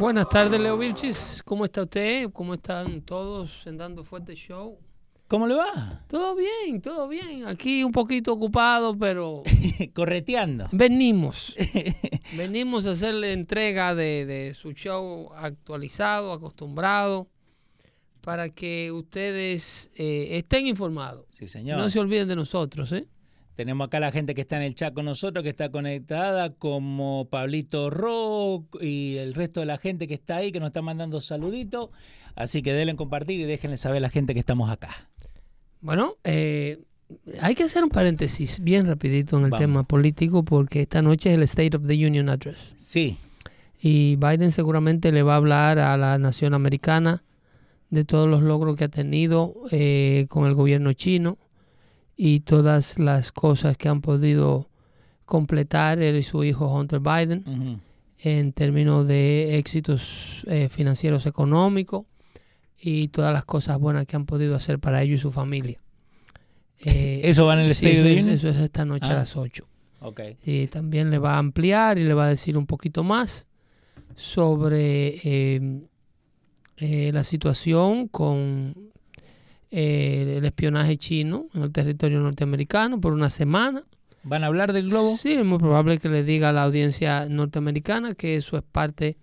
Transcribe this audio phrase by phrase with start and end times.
[0.00, 1.40] Buenas tardes, Leo Vilchis.
[1.44, 2.28] ¿Cómo está usted?
[2.32, 4.80] ¿Cómo están todos en Dando Fuerte Show?
[5.28, 6.04] ¿Cómo le va?
[6.08, 7.46] Todo bien, todo bien.
[7.46, 9.44] Aquí un poquito ocupado, pero...
[9.94, 10.66] Correteando.
[10.72, 11.54] Venimos.
[12.36, 17.28] Venimos a hacerle entrega de, su show actualizado, acostumbrado,
[18.22, 21.26] para que ustedes eh, estén informados.
[21.30, 21.78] Sí, señor.
[21.78, 23.06] No se olviden de nosotros, ¿eh?
[23.56, 27.26] Tenemos acá la gente que está en el chat con nosotros, que está conectada, como
[27.30, 31.22] Pablito Rock y el resto de la gente que está ahí, que nos está mandando
[31.22, 31.88] saluditos.
[32.34, 35.08] Así que denle compartir y déjenle saber a la gente que estamos acá.
[35.80, 36.82] Bueno, eh,
[37.40, 41.36] hay que hacer un paréntesis bien rapidito en el tema político porque esta noche es
[41.36, 42.74] el State of the Union Address.
[42.76, 43.16] Sí.
[43.80, 47.24] Y Biden seguramente le va a hablar a la nación americana
[47.88, 51.38] de todos los logros que ha tenido eh, con el gobierno chino
[52.16, 54.68] y todas las cosas que han podido
[55.26, 57.82] completar él y su hijo Hunter Biden
[58.18, 62.06] en términos de éxitos eh, financieros económicos
[62.78, 65.78] y todas las cosas buenas que han podido hacer para ellos y su familia.
[66.78, 69.16] Eh, ¿Eso va en el sí, eso, eso, es esta noche a ah.
[69.20, 69.66] las 8.
[69.98, 70.36] Okay.
[70.44, 73.46] Y también le va a ampliar y le va a decir un poquito más
[74.14, 75.80] sobre eh,
[76.76, 78.85] la situación con
[79.70, 83.84] el espionaje chino en el territorio norteamericano por una semana.
[84.22, 85.16] ¿Van a hablar del globo?
[85.16, 89.16] Sí, es muy probable que le diga a la audiencia norteamericana que eso es parte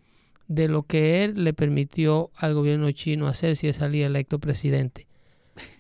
[0.48, 5.08] de lo que él le permitió al gobierno chino hacer si él salía electo presidente,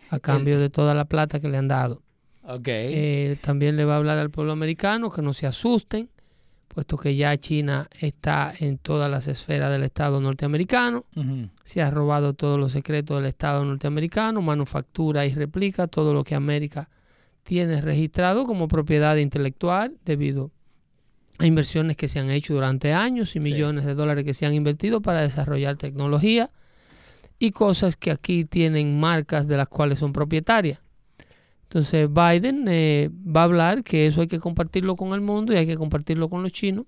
[0.10, 2.02] a cambio de toda la plata que le han dado.
[2.44, 2.92] Okay.
[2.94, 6.10] Eh, también le va a hablar al pueblo americano que no se asusten,
[6.74, 11.06] puesto que ya China está en todas las esferas del Estado norteamericano,
[11.64, 16.36] se ha robado todos los secretos del Estado norteamericano, manufactura y replica todo lo que
[16.36, 16.90] América
[17.44, 20.52] tiene registrado como propiedad intelectual debido
[21.38, 24.54] a inversiones que se han hecho durante años y millones de dólares que se han
[24.54, 26.50] invertido para desarrollar tecnología
[27.38, 30.82] y cosas que aquí tienen marcas de las cuales son propietarias.
[31.74, 35.56] Entonces Biden eh, va a hablar que eso hay que compartirlo con el mundo y
[35.56, 36.86] hay que compartirlo con los chinos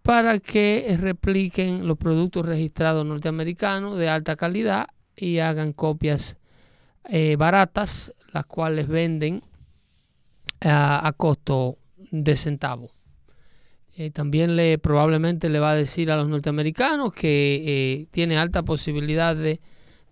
[0.00, 6.38] para que repliquen los productos registrados norteamericanos de alta calidad y hagan copias
[7.10, 9.42] eh, baratas, las cuales venden
[10.62, 11.76] a, costo
[12.10, 12.92] de centavo.
[13.98, 19.36] Eh, también le probablemente le va a decir a los norteamericanos que tiene alta posibilidad
[19.36, 19.60] de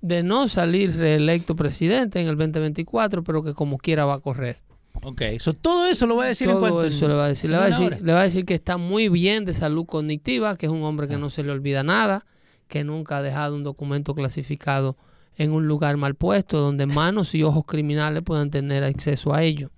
[0.01, 4.59] de no salir reelecto presidente en el 2024, pero que como quiera va a correr.
[5.03, 7.29] Ok, eso todo eso lo va a decir todo en cuanto eso le va a
[7.29, 7.51] decir.
[7.51, 10.57] Le va a decir, le va a decir que está muy bien de salud cognitiva,
[10.57, 11.19] que es un hombre que ah.
[11.19, 12.27] no se le olvida nada,
[12.67, 14.97] que nunca ha dejado un documento clasificado
[15.37, 19.71] en un lugar mal puesto, donde manos y ojos criminales puedan tener acceso a ello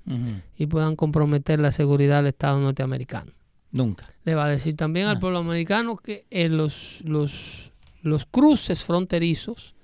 [0.57, 3.33] y puedan comprometer la seguridad del Estado norteamericano.
[3.71, 4.11] Nunca.
[4.25, 5.21] Le va a decir también al ah.
[5.21, 9.75] pueblo americano que en los, los, los cruces fronterizos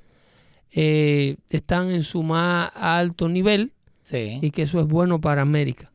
[0.72, 3.72] eh, están en su más alto nivel
[4.12, 5.90] y que eso es bueno para América.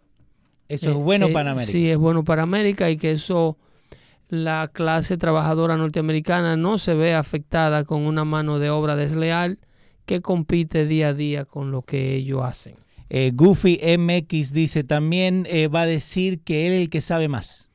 [0.68, 1.72] Eso es bueno eh, para América.
[1.72, 3.58] Sí, es bueno para América y que eso
[4.30, 9.60] la clase trabajadora norteamericana no se ve afectada con una mano de obra desleal
[10.06, 12.76] que compite día a día con lo que ellos hacen.
[13.10, 17.70] Eh, Goofy MX dice también va a decir que él es el que sabe más.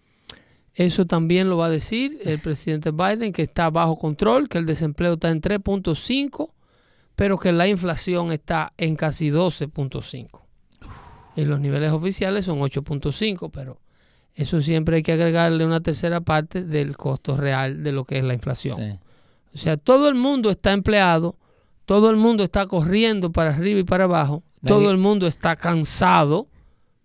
[0.75, 4.67] Eso también lo va a decir el presidente Biden, que está bajo control, que el
[4.67, 6.51] desempleo está en 3.5
[7.17, 10.43] pero que la inflación está en casi 12.5.
[11.35, 13.81] Y los niveles oficiales son 8.5, pero
[14.35, 18.25] eso siempre hay que agregarle una tercera parte del costo real de lo que es
[18.25, 19.01] la inflación.
[19.55, 21.37] O sea, todo el mundo está empleado,
[21.87, 26.49] todo el mundo está corriendo para arriba y para abajo, todo el mundo está cansado,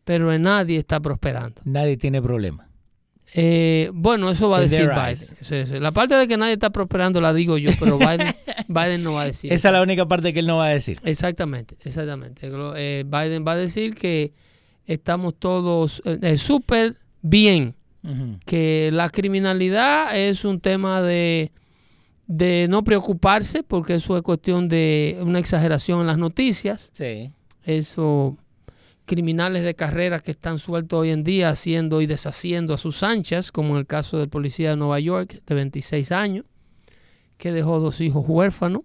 [0.03, 1.61] pero nadie está prosperando.
[1.63, 2.67] Nadie tiene problema.
[3.33, 5.81] Eh, bueno, eso va a decir Biden.
[5.81, 7.97] La parte de que nadie está prosperando la digo yo, pero
[8.67, 9.53] Biden, no va a decir.
[9.53, 10.99] Esa es la única parte que él no va a decir.
[11.03, 12.49] Exactamente, exactamente.
[12.75, 14.33] Eh, Biden va a decir que
[14.85, 17.75] estamos todos eh, súper bien,
[18.45, 21.51] que la criminalidad es un tema de,
[22.25, 26.91] de no preocuparse, porque eso es cuestión de una exageración en las noticias.
[26.93, 27.31] Sí.
[27.63, 28.37] Eso
[29.05, 33.51] criminales de carrera que están sueltos hoy en día haciendo y deshaciendo a sus anchas,
[33.51, 36.45] como en el caso del policía de Nueva York de 26 años,
[37.37, 38.83] que dejó dos hijos huérfanos,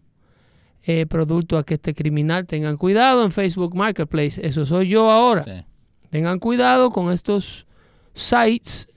[0.83, 5.67] eh, producto a que este criminal tengan cuidado en Facebook Marketplace, eso soy yo ahora.
[6.11, 7.67] Tengan cuidado con estos
[8.15, 8.89] sites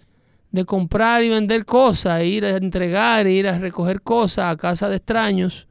[0.52, 4.98] de comprar y vender cosas, ir a entregar, ir a recoger cosas a casa de
[4.98, 5.69] extraños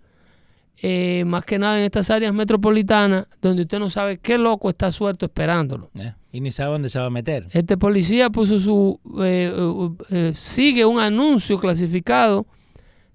[0.81, 4.93] eh, más que nada en estas áreas metropolitanas, donde usted no sabe qué loco está
[4.93, 5.91] suelto esperándolo.
[5.99, 7.47] Eh, y ni sabe dónde se va a meter.
[7.51, 9.01] Este policía puso su.
[9.21, 12.47] Eh, sigue un anuncio clasificado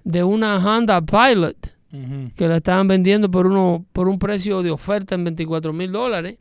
[0.04, 1.72] de una Honda Pilot
[2.36, 6.40] que la estaban vendiendo por, uno, por un precio de oferta en 24 mil dólares.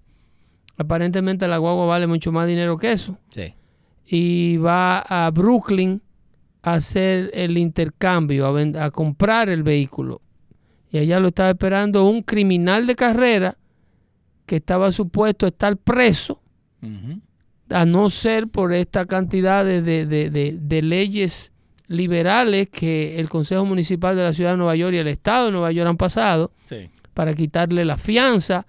[0.79, 3.19] Aparentemente la guagua vale mucho más dinero que eso.
[3.29, 3.55] Sí.
[4.07, 6.01] Y va a Brooklyn
[6.63, 10.22] a hacer el intercambio, a comprar el vehículo
[10.93, 13.57] y allá lo estaba esperando un criminal de carrera
[14.45, 16.43] que estaba supuesto a estar preso,
[17.71, 21.53] a no ser por esta cantidad de, leyes
[21.89, 25.53] liberales que el Consejo Municipal de la Ciudad de Nueva York y el Estado de
[25.53, 26.53] Nueva York han pasado
[27.15, 28.67] para quitarle la fianza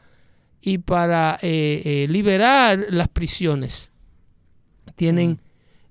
[0.61, 3.91] y para eh, eh, liberar las prisiones.
[4.95, 5.41] Tienen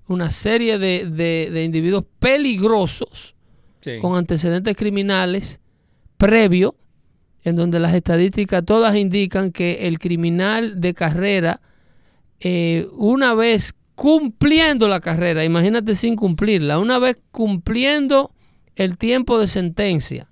[0.07, 3.35] una serie de, individuos peligrosos
[4.01, 5.59] con antecedentes criminales
[6.17, 6.75] previo,
[7.43, 11.61] en donde las estadísticas todas indican que el criminal de carrera,
[12.39, 18.31] eh, una vez cumpliendo la carrera, imagínate sin cumplirla, una vez cumpliendo
[18.75, 20.27] el tiempo de sentencia,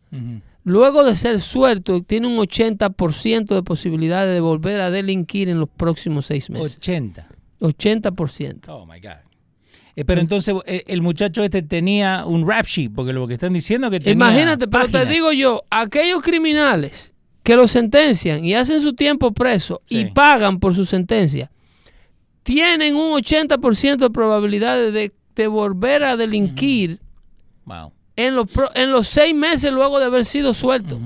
[0.64, 5.70] luego de ser suelto, tiene un 80% de posibilidades de volver a delinquir en los
[5.70, 6.78] próximos seis meses.
[6.78, 7.28] 80.
[7.60, 8.68] 80%.
[8.70, 9.31] Oh, my God.
[9.96, 13.54] Eh, pero entonces eh, el muchacho este tenía un rap sheet, porque lo que están
[13.54, 18.82] diciendo que tenía Imagínate, pero te digo yo, aquellos criminales que lo sentencian y hacen
[18.82, 21.52] su tiempo preso y pagan por su sentencia,
[22.44, 25.12] tienen un 80% de probabilidades de,
[25.48, 27.00] volver a delinquir
[28.16, 31.02] en, los en los seis meses luego de haber sido suelto.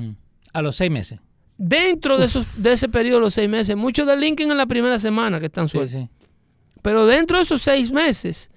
[0.51, 1.19] A los seis meses.
[1.57, 5.39] Dentro de, esos, de ese periodo los seis meses, muchos delinquen en la primera semana
[5.39, 6.09] que están sueltos.
[6.81, 8.51] Pero dentro de esos seis meses,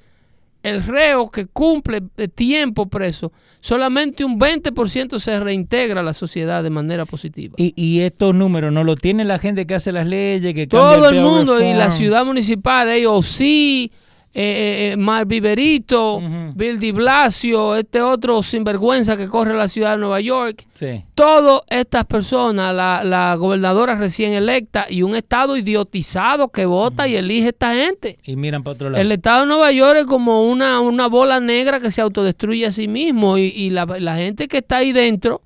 [0.62, 2.02] el reo que cumple
[2.34, 7.54] tiempo preso, solamente un 20% se reintegra a la sociedad de manera positiva.
[7.56, 11.20] Y, estos números no lo tiene la gente que hace las leyes, que todo el
[11.20, 13.92] mundo y la ciudad municipal, ellos sí
[14.34, 16.20] eh, eh, eh Viverito,
[16.54, 20.66] Bill Di Blasio, este otro sinvergüenza que corre la ciudad de Nueva York.
[21.14, 27.46] Todas estas personas, la, gobernadora recién electa y un estado idiotizado que vota y elige
[27.46, 28.18] a esta gente.
[28.22, 29.00] Y miran para otro lado.
[29.00, 32.72] El estado de Nueva York es como una, una bola negra que se autodestruye a
[32.72, 35.42] sí mismo y, la, la gente que está ahí dentro,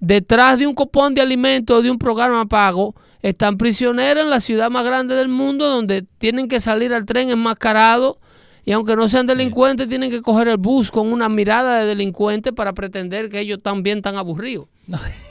[0.00, 4.70] detrás de un copón de alimentos, de un programa pago, están prisioneros en la ciudad
[4.70, 8.16] más grande del mundo donde tienen que salir al tren enmascarados
[8.64, 12.52] y aunque no sean delincuentes, tienen que coger el bus con una mirada de delincuente
[12.52, 14.66] para pretender que ellos también están aburridos.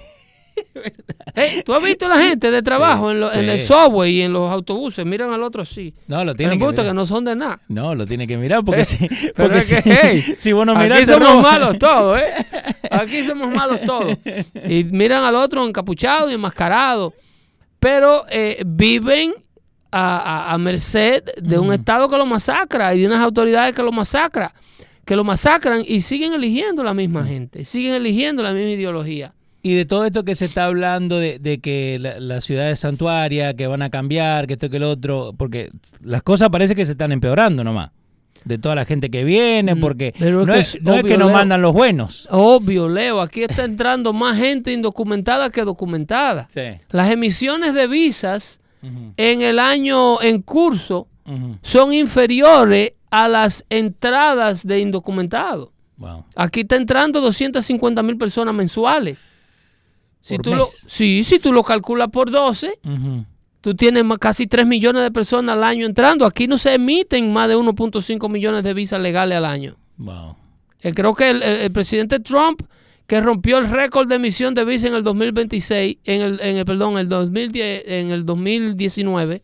[1.35, 5.05] Eh, ¿Tú has visto la gente de trabajo en, el subway y en los autobuses?
[5.05, 5.93] Miran al otro así.
[6.07, 6.85] No, lo tienen que mirar.
[6.87, 7.59] que no son de nada.
[7.67, 9.75] No, lo tiene que mirar porque, si, porque si,
[10.39, 12.33] si vos no Aquí somos malos todos, ¿eh?
[12.89, 14.17] Aquí somos malos todos.
[14.67, 17.13] Y miran al otro encapuchado y enmascarado.
[17.87, 19.33] Pero eh, viven
[19.93, 24.53] a, merced de un Estado que lo masacra y de unas autoridades que lo masacra,
[25.05, 29.33] que lo masacran y siguen eligiendo la misma gente, siguen eligiendo la misma ideología.
[29.63, 33.53] Y de todo esto que se está hablando de, que la, la, ciudad es santuaria,
[33.53, 35.69] que van a cambiar, que esto que el otro, porque
[36.03, 37.91] las cosas parece que se están empeorando nomás.
[38.47, 42.27] De toda la gente que viene, mm, porque no, es, que nos mandan los buenos.
[42.31, 46.47] Obvio, Leo, aquí está entrando más gente indocumentada que documentada.
[46.89, 51.07] Las emisiones de visas en el año en curso
[51.61, 55.69] son inferiores a las entradas de indocumentados.
[56.35, 59.19] Aquí está entrando 250 mil personas mensuales.
[60.21, 62.79] Si tú Lo, sí, si tú lo calculas por 12,
[63.61, 66.25] tú tienes casi 3 millones de personas al año entrando.
[66.25, 69.75] Aquí no se emiten más de 1.5 millones de visas legales al año.
[69.97, 70.35] Wow.
[70.81, 72.61] Eh, creo que el, presidente Trump
[73.07, 76.65] que rompió el récord de emisión de visa en el 2026, en el, en el
[76.65, 79.43] perdón, el 2010, en el 2019,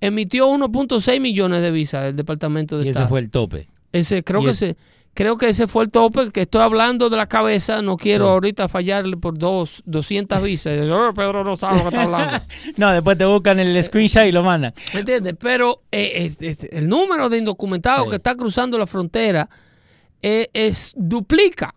[0.00, 3.04] emitió 1.6 millones de visas el Departamento de y Estado.
[3.04, 3.68] ese fue el tope.
[3.92, 4.76] Ese, creo y que ese,
[5.14, 8.30] creo que ese fue el tope, que estoy hablando de la cabeza, no quiero Sí.
[8.30, 10.88] ahorita fallarle por dos, 200 visas.
[10.90, 12.40] Oh, Pedro no sabe lo que está hablando.
[12.76, 14.72] No, después te buscan el screenshot y lo mandan.
[14.94, 15.34] ¿Me entiendes?
[15.40, 18.10] Pero eh, eh, eh, el número de indocumentados Sí.
[18.10, 19.48] que está cruzando la frontera
[20.22, 21.74] eh, es duplica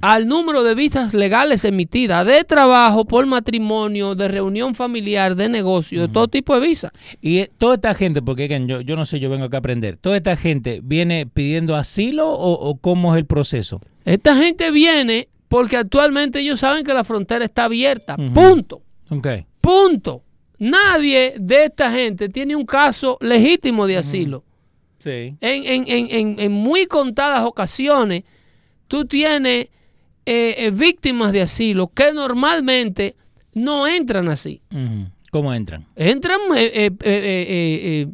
[0.00, 6.00] Al número de visas legales emitidas de trabajo, por matrimonio, de reunión familiar, de negocio,
[6.00, 6.90] de todo tipo de visas.
[7.20, 9.98] Y eh, toda esta gente, porque yo, yo no sé, yo vengo acá a aprender,
[9.98, 13.80] ¿toda esta gente viene pidiendo asilo o, o cómo es el proceso?
[14.06, 18.16] Esta gente viene porque actualmente ellos saben que la frontera está abierta.
[18.16, 18.80] Punto.
[19.10, 19.26] Ok.
[19.60, 20.22] Punto.
[20.58, 24.44] Nadie de esta gente tiene un caso legítimo de asilo.
[24.98, 25.36] Sí.
[25.40, 28.24] En- en- en- en muy contadas ocasiones,
[28.88, 29.68] tú tienes
[30.26, 33.16] eh, eh, víctimas de asilo que normalmente
[33.54, 34.60] no entran así.
[35.30, 35.86] ¿Cómo entran?
[35.96, 38.06] Entran eh, eh,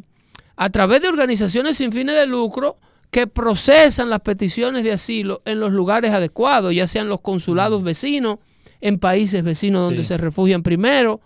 [0.56, 2.76] a través de organizaciones sin fines de lucro
[3.10, 8.38] que procesan las peticiones de asilo en los lugares adecuados, ya sean los consulados vecinos,
[8.80, 10.08] en países vecinos donde Sí.
[10.08, 11.20] se refugian primero,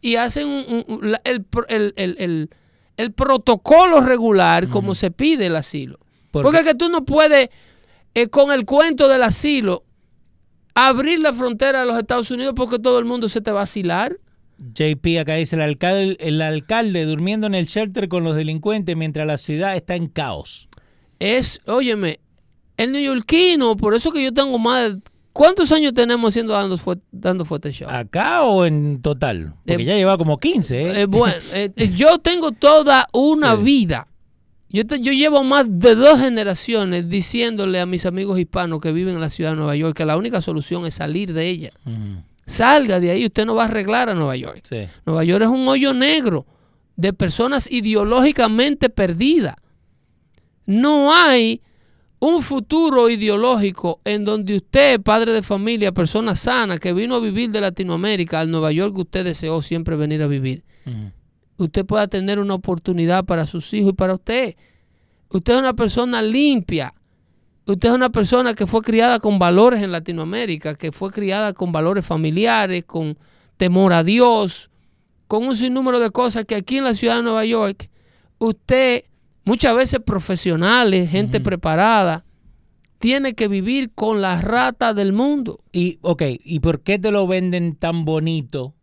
[0.00, 2.50] y hacen un- un- el, pro- el- el- el-
[2.96, 5.98] el protocolo regular como se pide el asilo.
[6.30, 7.50] Porque- Porque es que tú no puedes,
[8.14, 9.84] eh, con el cuento del asilo,
[10.74, 13.64] abrir la frontera de los Estados Unidos porque todo el mundo se te va a
[13.64, 14.18] asilar.
[14.58, 19.26] JP acá dice el alcalde, el alcalde durmiendo en el shelter con los delincuentes mientras
[19.26, 20.68] la ciudad está en caos.
[21.18, 22.20] Es, óyeme,
[22.76, 25.00] el neoyorquino, por eso que yo tengo más de...
[25.32, 26.78] ¿Cuántos años tenemos haciendo dando,
[27.10, 27.90] dando Photoshop?
[27.90, 29.54] ¿Acá o en total?
[29.66, 31.00] Porque Eh, ya lleva como 15, ¿eh?
[31.00, 33.62] Eh, bueno, eh, yo tengo toda una Sí.
[33.64, 34.06] vida.
[34.74, 39.14] Yo, te- yo llevo más de dos generaciones diciéndole a mis amigos hispanos que viven
[39.14, 41.70] en la ciudad de Nueva York que la única solución es salir de ella.
[42.44, 44.62] Salga de ahí, usted no va a arreglar a Nueva York.
[44.64, 44.86] Sí.
[45.06, 46.44] Nueva York es un hoyo negro
[46.96, 49.54] de personas ideológicamente perdidas.
[50.66, 51.60] No hay
[52.18, 57.50] un futuro ideológico en donde usted, padre de familia, persona sana, que vino a vivir
[57.50, 60.64] de Latinoamérica al Nueva York que usted deseó siempre venir a vivir.
[61.56, 64.56] Usted pueda tener una oportunidad para sus hijos y para usted.
[65.28, 66.94] Usted es una persona limpia.
[67.66, 71.72] Usted es una persona que fue criada con valores en Latinoamérica, que fue criada con
[71.72, 73.16] valores familiares, con
[73.56, 74.70] temor a Dios,
[75.26, 77.90] con un sinnúmero de cosas que aquí en la ciudad de Nueva York,
[78.38, 79.04] usted,
[79.44, 82.24] muchas veces profesionales, gente preparada,
[82.98, 85.58] tiene que vivir con las ratas del mundo.
[85.72, 88.74] Y, ok, ¿y por qué te lo venden tan bonito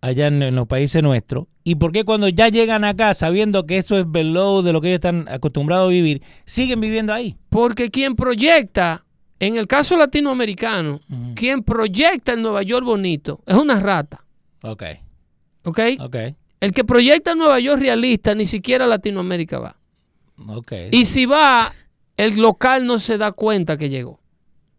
[0.00, 1.46] allá en, en los países nuestros?
[1.64, 4.88] ¿Y por qué cuando ya llegan acá, sabiendo que esto es below de lo que
[4.88, 7.36] ellos están acostumbrados a vivir, siguen viviendo ahí?
[7.50, 9.04] Porque quien proyecta,
[9.38, 11.00] en el caso latinoamericano,
[11.34, 14.24] quien proyecta el Nueva York bonito es una rata.
[14.62, 14.82] Ok,
[15.64, 15.80] ¿Ok?
[16.00, 16.16] ok,
[16.60, 19.76] El que proyecta Nueva York realista ni siquiera Latinoamérica va.
[20.48, 20.72] ok.
[20.90, 21.74] Y si va,
[22.16, 24.18] el local no se da cuenta que llegó.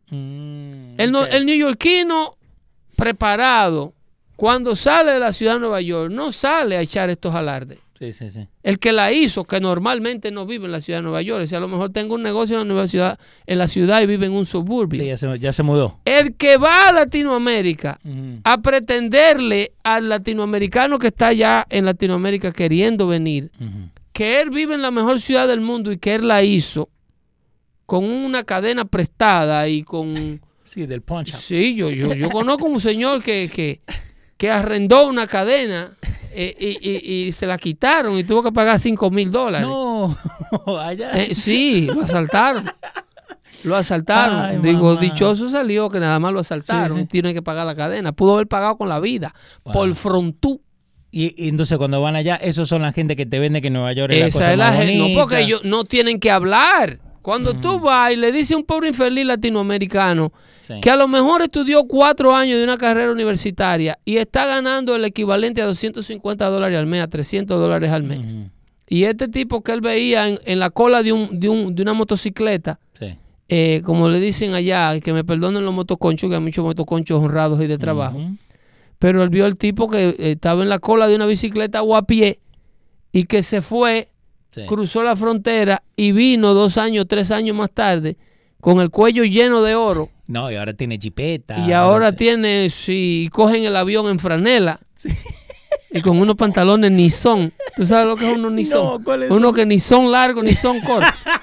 [0.10, 1.28] Mm, El, no- ok.
[1.32, 2.32] el neoyorquino
[2.96, 3.94] preparado,
[4.39, 7.77] cuando sale de la ciudad de Nueva York, no sale a echar estos alardes.
[7.96, 8.48] Sí, sí, sí.
[8.63, 11.55] El que la hizo, que normalmente no vive en la ciudad de Nueva York, si
[11.55, 14.27] a lo mejor tengo un negocio en la, nueva ciudad, en la ciudad y vive
[14.27, 15.01] en un suburbio.
[15.01, 16.00] Sí, ya se, ya se mudó.
[16.05, 18.00] El que va a Latinoamérica
[18.46, 23.51] a pretenderle al latinoamericano que está allá en Latinoamérica queriendo venir,
[24.13, 26.88] que él vive en la mejor ciudad del mundo y que él la hizo
[27.86, 30.39] con una cadena prestada y con...
[30.63, 31.34] Sí, del punch.
[31.34, 33.81] Sí, yo, yo, yo conozco un señor que, que,
[34.39, 35.91] que arrendó una cadena
[36.34, 39.67] eh, y, y- y se la quitaron y tuvo que pagar 5 mil dólares.
[39.67, 40.15] No,
[40.79, 41.12] allá.
[41.12, 42.72] Eh, sí, lo asaltaron.
[43.65, 44.39] Lo asaltaron.
[44.39, 45.01] Ay, Digo, mamá.
[45.01, 47.00] dichoso salió que nada más lo asaltaron.
[47.00, 48.13] Sí, Tiene que pagar la cadena.
[48.13, 49.34] Pudo haber pagado con la vida.
[49.65, 49.74] Wow.
[49.74, 50.62] Por frontú.
[51.12, 53.91] Y, y entonces cuando van allá, esos son la gente que te vende que Nueva
[53.91, 54.98] York es la Esa cosa es la más gente.
[54.98, 57.00] No, porque ellos no tienen que hablar.
[57.22, 60.32] Cuando tú vas y le dices a un pobre infeliz latinoamericano
[60.64, 60.76] Sí.
[60.82, 65.04] que a lo mejor estudió cuatro años de una carrera universitaria y está ganando el
[65.06, 68.36] equivalente a 250 dólares al mes, a 300 dólares al mes.
[68.88, 71.82] Y este tipo que él veía en, en la cola de, un, de, un- de
[71.82, 73.16] una motocicleta, Sí.
[73.48, 77.62] eh, como le dicen allá, que me perdonen los motoconchos, que hay muchos motoconchos honrados
[77.64, 78.20] y de trabajo.
[79.00, 81.96] Pero él vio al tipo que eh, estaba en la cola de una bicicleta o
[81.96, 82.40] a pie
[83.12, 84.10] y que se fue,
[84.51, 84.65] Sí.
[84.65, 88.18] cruzó la frontera y vino dos años, tres años más tarde
[88.60, 90.10] con el cuello lleno de oro.
[90.27, 91.60] No, y ahora tiene chipeta.
[91.60, 92.18] y ahora no sé.
[92.18, 94.79] tiene, si cogen el avión en franela
[95.91, 97.53] y con unos pantalones ni son.
[97.75, 98.86] ¿Tú sabes lo que es unos ni son?
[98.86, 101.13] No, ¿cuál es Uno que ni son largos ni son cortos.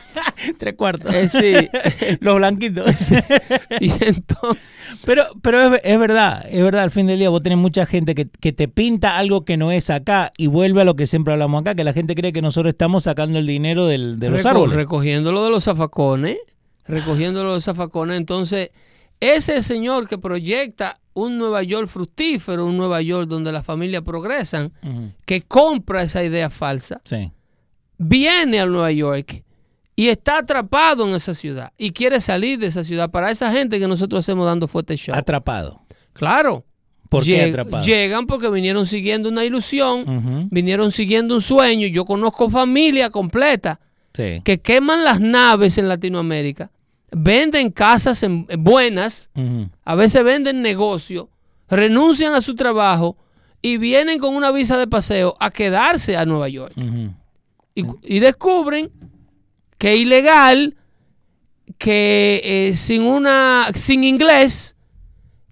[0.59, 1.13] Tres cuartos.
[1.15, 2.17] Eh, sí.
[2.21, 2.87] Los blanquitos.
[3.81, 4.63] Y entonces,
[5.05, 8.15] Pero, pero es, es verdad, es verdad, al fin del día vos tenés mucha gente
[8.15, 11.33] que, que te pinta algo que no es acá y vuelve a lo que siempre
[11.35, 14.43] hablamos acá, que la gente cree que nosotros estamos sacando el dinero del- de los
[14.43, 14.77] reco- árboles.
[14.77, 16.39] recogiéndolo de los zafacones,
[16.87, 18.71] recogiéndolo de los zafacones, entonces
[19.21, 24.73] ese señor que proyecta un Nueva York fructífero, un Nueva York donde las familias progresan,
[25.25, 27.31] que compra esa idea falsa, Sí.
[27.99, 29.43] viene a Nueva York
[29.97, 33.11] y está atrapado en esa ciudad y quiere salir de esa ciudad.
[33.11, 35.15] Para esa gente que nosotros hacemos dando fuerte show.
[35.15, 35.81] Atrapado.
[36.13, 36.65] Claro.
[37.09, 37.83] ¿Por qué Lleg- atrapado?
[37.85, 41.87] Llegan porque vinieron siguiendo una ilusión, vinieron siguiendo un sueño.
[41.87, 43.81] Yo conozco familia completa
[44.13, 44.41] Sí.
[44.45, 46.71] que queman las naves en Latinoamérica,
[47.13, 51.27] venden casas en- buenas, Ujú, a veces venden negocios,
[51.69, 53.17] renuncian a su trabajo
[53.63, 56.75] y vienen con una visa de paseo a quedarse a Nueva York.
[57.75, 58.91] y descubren
[59.79, 60.77] que es ilegal,
[61.79, 64.77] que eh, sin una, sin inglés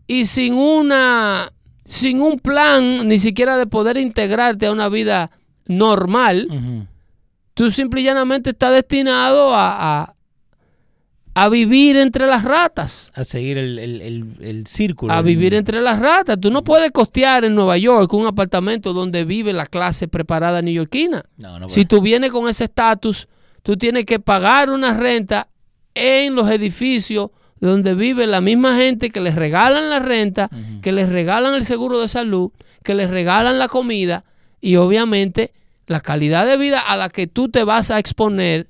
[0.06, 1.52] y sin una,
[1.84, 5.30] sin un plan ni siquiera de poder integrarte a una vida
[5.66, 6.86] normal,
[7.54, 10.14] tú simple y llanamente estás destinado a, a,
[11.34, 13.10] a vivir entre las ratas.
[13.14, 15.12] A seguir el, el, el, el círculo.
[15.12, 16.38] A vivir entre las ratas.
[16.40, 21.24] Tú no puedes costear en Nueva York un apartamento donde vive la clase preparada neoyorquina.
[21.38, 23.26] No, no Si tú vienes con ese estatus,
[23.64, 25.48] tú tienes que pagar una renta
[25.94, 27.30] en los edificios
[27.60, 30.50] donde vive la misma gente que les regalan la renta,
[30.82, 32.52] que les regalan el seguro de salud,
[32.82, 34.24] que les regalan la comida
[34.60, 35.52] y obviamente
[35.86, 38.68] la calidad de vida a la que tú te vas a exponer,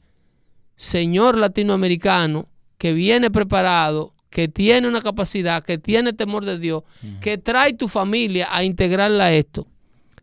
[0.76, 6.84] señor latinoamericano, que viene preparado, que tiene una capacidad, que tiene temor de Dios,
[7.20, 9.66] que trae tu familia a integrarla a esto.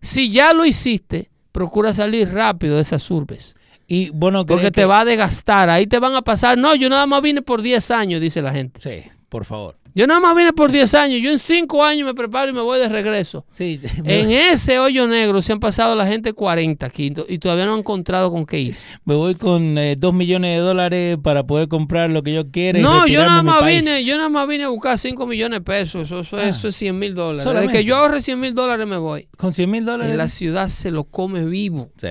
[0.01, 3.55] Si ya lo hiciste, procura salir rápido de esas urbes.
[3.93, 5.69] Y bueno, Porque te va a desgastar.
[5.69, 6.57] Ahí te van a pasar.
[6.57, 8.79] No, yo nada más vine por 10 años, dice la gente.
[8.79, 9.75] Sí, por favor.
[9.93, 11.19] Yo nada más vine por 10 años.
[11.21, 13.45] Yo en 5 años me preparo y me voy de regreso.
[13.51, 13.81] Sí.
[14.05, 17.79] En ese hoyo negro se han pasado la gente 40 aquí y todavía no han
[17.79, 18.75] encontrado con qué ir.
[19.03, 22.79] Me voy con eh, dos millones de dólares para poder comprar lo que yo quiera.
[22.79, 23.81] y No, yo retirarme nada más país.
[23.83, 26.05] vine, yo nada más vine a buscar 5 millones de pesos.
[26.05, 26.47] Eso, eso, Ah.
[26.47, 27.43] eso es 100 mil dólares.
[27.53, 29.27] Desde que yo ahorre 100 mil dólares me voy.
[29.37, 30.15] Con 100 mil En dólares.
[30.15, 31.91] la ciudad se lo come vivo.
[31.97, 32.07] Sí.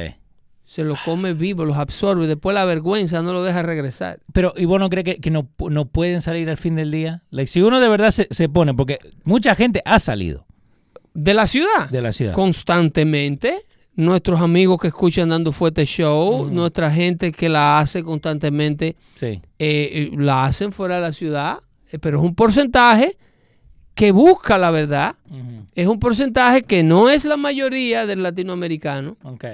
[0.70, 4.20] Se lo come vivo, los absorbe y después la vergüenza no lo deja regresar.
[4.32, 7.24] Pero, ¿y vos no crees que, que no, no pueden salir al fin del día?
[7.30, 10.46] Like, si uno de verdad se, se pone, porque mucha gente ha salido
[11.12, 11.90] De la ciudad.
[11.90, 12.34] de la ciudad.
[12.34, 13.64] constantemente.
[13.96, 19.26] Nuestros amigos que escuchan Dando Fuerte Show, nuestra gente que la hace constantemente, Sí.
[19.26, 21.58] eh, eh, la hacen fuera de la ciudad,
[21.90, 23.18] eh, pero es un porcentaje
[23.96, 25.16] que busca la verdad.
[25.74, 29.44] Es un porcentaje que no es la mayoría del latinoamericano, Ok.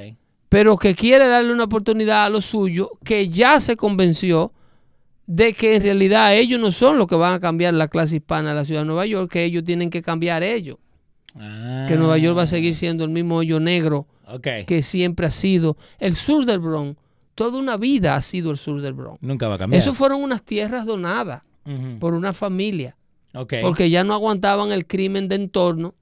[0.49, 4.53] Pero que quiere darle una oportunidad a lo suyo, que ya se convenció
[5.27, 8.51] de que en realidad ellos no son los que van a cambiar la clase hispana
[8.51, 10.77] de la ciudad de Nueva York, que ellos tienen que cambiar ellos,
[11.35, 14.39] que Nueva York va a seguir siendo el mismo hoyo negro Ah.
[14.67, 16.99] Que siempre ha sido el sur del Bronx.
[17.37, 19.23] Toda una vida ha sido el sur del Bronx.
[19.23, 19.81] Nunca va a cambiar.
[19.81, 21.43] Eso fueron unas tierras donadas
[21.99, 22.97] por una familia,
[23.61, 25.95] porque ya no aguantaban el crimen de entorno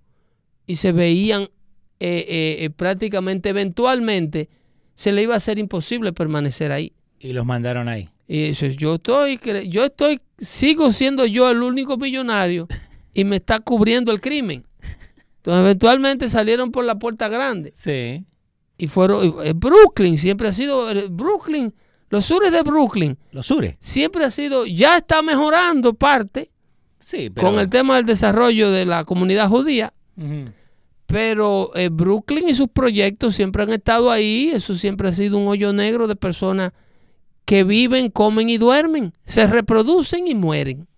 [0.66, 1.48] y se veían
[2.00, 4.48] eh, eh, eh, prácticamente eventualmente
[4.94, 6.92] se le iba a hacer imposible permanecer ahí.
[7.18, 8.09] Y los mandaron ahí.
[8.28, 12.66] Y eso es, yo estoy, yo estoy, sigo siendo yo el único millonario
[13.12, 14.64] y me está cubriendo el crimen.
[15.37, 17.72] Entonces eventualmente salieron por la puerta grande.
[17.76, 18.24] Sí.
[18.78, 21.72] Y fueron, eh, Brooklyn siempre ha sido, eh, Brooklyn,
[22.11, 23.76] los sures de Brooklyn Los sures.
[23.78, 26.50] siempre ha sido, ya está mejorando parte
[26.98, 27.46] Sí, pero.
[27.48, 30.46] con el tema del desarrollo de la comunidad judía, Ujú.
[31.14, 35.46] Pero eh, Brooklyn y sus proyectos siempre han estado ahí, eso siempre ha sido un
[35.46, 36.72] hoyo negro de personas
[37.44, 40.88] que viven, comen y duermen, se reproducen y mueren,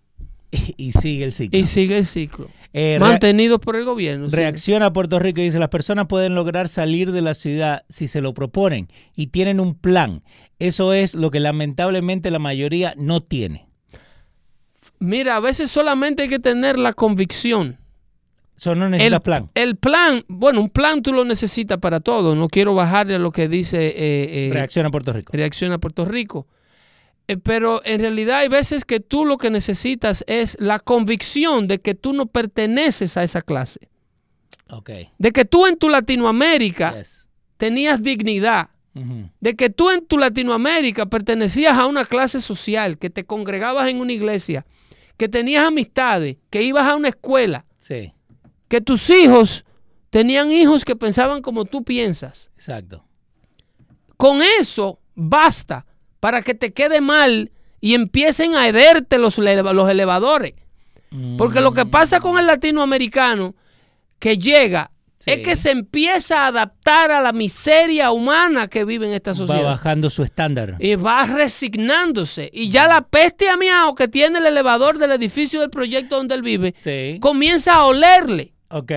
[0.79, 1.59] Y sigue el ciclo.
[1.59, 4.31] y sigue el ciclo, Eh, mantenidos por el gobierno.
[4.31, 4.37] sí.
[4.37, 8.09] Reacción a Puerto Rico y dice, las personas pueden lograr salir de la ciudad si
[8.09, 10.22] se lo proponen y tienen un plan.
[10.59, 13.68] Eso es lo que lamentablemente la mayoría no tiene.
[14.98, 17.76] Mira, a veces solamente hay que tener la convicción.
[18.56, 19.50] Eso no necesita el, plan.
[19.54, 22.34] el plan, bueno, un plan tú lo necesitas para todo.
[22.34, 25.30] No quiero bajarle a lo que dice eh, eh, Reacción a Puerto Rico.
[25.34, 26.46] Reacción a Puerto Rico.
[27.28, 31.80] Eh, pero en realidad hay veces que tú lo que necesitas es la convicción de
[31.80, 33.88] que tú no perteneces a esa clase.
[34.70, 34.90] Ok.
[35.18, 37.28] De que tú en tu Latinoamérica Yes.
[37.56, 38.70] tenías dignidad.
[39.40, 43.98] De que tú en tu Latinoamérica pertenecías a una clase social, que te congregabas en
[43.98, 44.64] una iglesia,
[45.18, 48.14] que tenías amistades, que ibas a una escuela, Sí,
[48.68, 49.64] que tus hijos
[50.11, 52.50] tenían hijos que pensaban como tú piensas.
[52.57, 53.05] exacto.
[54.16, 55.87] Con eso basta
[56.20, 57.50] para que te quede mal
[57.81, 60.55] y empiecen a hererte los, los elevadores.
[61.38, 61.90] Porque lo que Mm.
[61.90, 63.55] pasa con el latinoamericano
[64.18, 64.90] que llega
[65.24, 69.37] es que se empieza a adaptar a la miseria humana que vive en esta Va
[69.37, 69.64] sociedad.
[69.64, 70.76] bajando su estándar.
[70.79, 72.48] Y va resignándose.
[72.52, 76.35] Y ya la peste a miau que tiene el elevador del edificio del proyecto donde
[76.37, 77.18] él vive Sí.
[77.20, 78.52] comienza a olerle.
[78.70, 78.92] Ok.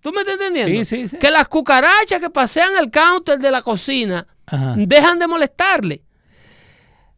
[0.00, 0.70] ¿Tú me estás entendiendo?
[0.72, 1.18] Sí, sí, sí.
[1.18, 4.74] Que las cucarachas que pasean el counter de la cocina Ajá.
[4.76, 6.02] dejan de molestarle.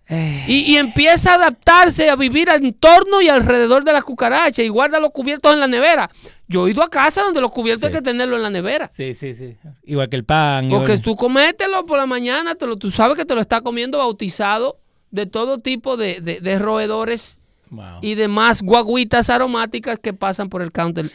[0.09, 4.61] Eh, Y, y empieza a adaptarse a vivir al entorno y alrededor de las cucarachas
[4.61, 6.09] y guarda los cubiertos en la nevera.
[6.47, 7.87] Yo he ido a casa donde los cubiertos Sí.
[7.89, 8.89] hay que tenerlos en la nevera.
[8.93, 9.57] Sí, sí, sí.
[9.83, 10.69] Igual que el pan.
[10.69, 13.63] Porque igual- tú comételo por la mañana, te lo, tú sabes que te lo está
[13.63, 14.79] comiendo bautizado
[15.11, 17.99] de todo tipo de, de- de roedores Wow.
[18.01, 21.11] y demás guaguitas aromáticas que pasan por el counter.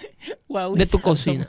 [0.75, 1.47] De tu cocina.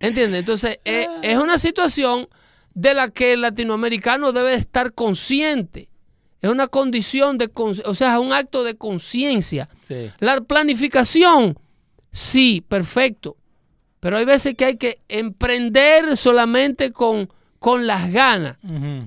[0.00, 0.40] ¿Entiendes?
[0.40, 2.28] Entonces, eh, es una situación
[2.74, 5.88] de la que el latinoamericano debe estar consciente.
[6.42, 9.68] Es una condición de, o sea, es un acto de conciencia.
[9.80, 10.10] Sí.
[10.18, 11.58] La planificación,
[12.10, 13.36] sí, perfecto.
[14.00, 18.58] Pero hay veces que hay que emprender solamente con, con las ganas.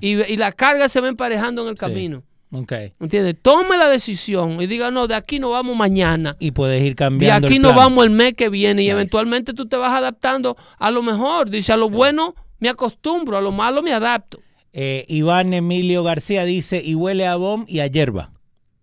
[0.02, 1.82] Y, y la carga se va emparejando en el Sí.
[1.82, 2.24] camino.
[2.52, 2.72] Ok.
[3.02, 3.36] ¿Entiendes?
[3.42, 6.36] Tome la decisión y diga, no, de aquí no vamos mañana.
[6.40, 7.48] Y puedes ir De cambiando.
[7.48, 7.78] aquí el no plan.
[7.88, 8.92] vamos el mes que viene y Nice.
[8.94, 11.50] eventualmente tú te vas adaptando a lo mejor.
[11.50, 14.40] Dice, a lo bueno me acostumbro, a lo malo me adapto.
[14.72, 18.32] Eh, Iván Emilio García dice, y huele a bom y a hierba.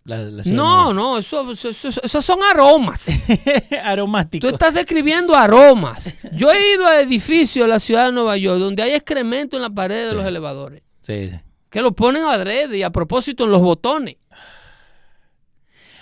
[0.03, 3.05] La- la señora No, no, eso, eso- eso- esos son aromas.
[3.27, 4.47] Tú Aromático.
[4.47, 6.15] estás describiendo aromas.
[6.33, 9.63] Yo he ido a edificios de la ciudad de Nueva York donde hay excremento en
[9.63, 10.15] la pared de Sí.
[10.15, 10.83] los elevadores.
[11.01, 11.39] Sí, sí.
[11.75, 14.15] Que lo ponen adrede y a propósito en los botones.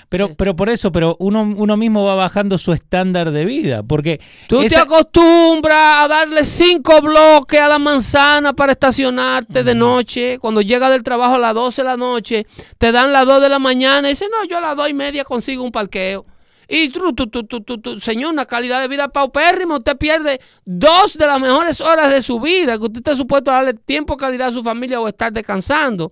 [0.08, 3.82] Pero, pero por eso, pero uno, uno mismo va bajando su estándar de vida.
[3.82, 10.38] Porque Tú te acostumbras a darle cinco bloques a la manzana para estacionarte de noche.
[10.38, 12.46] Cuando llega del trabajo a las 12 de la noche,
[12.78, 14.94] te dan las 2 de la mañana y dices, no, yo a las 2 y
[14.94, 16.24] media consigo un parqueo.
[16.68, 19.78] Y tú, tú, tú, señor, una calidad de vida paupérrima.
[19.78, 23.56] Usted pierde dos de las mejores horas de su vida, que usted está supuesto a
[23.56, 26.12] darle tiempo, calidad a su familia o estar descansando.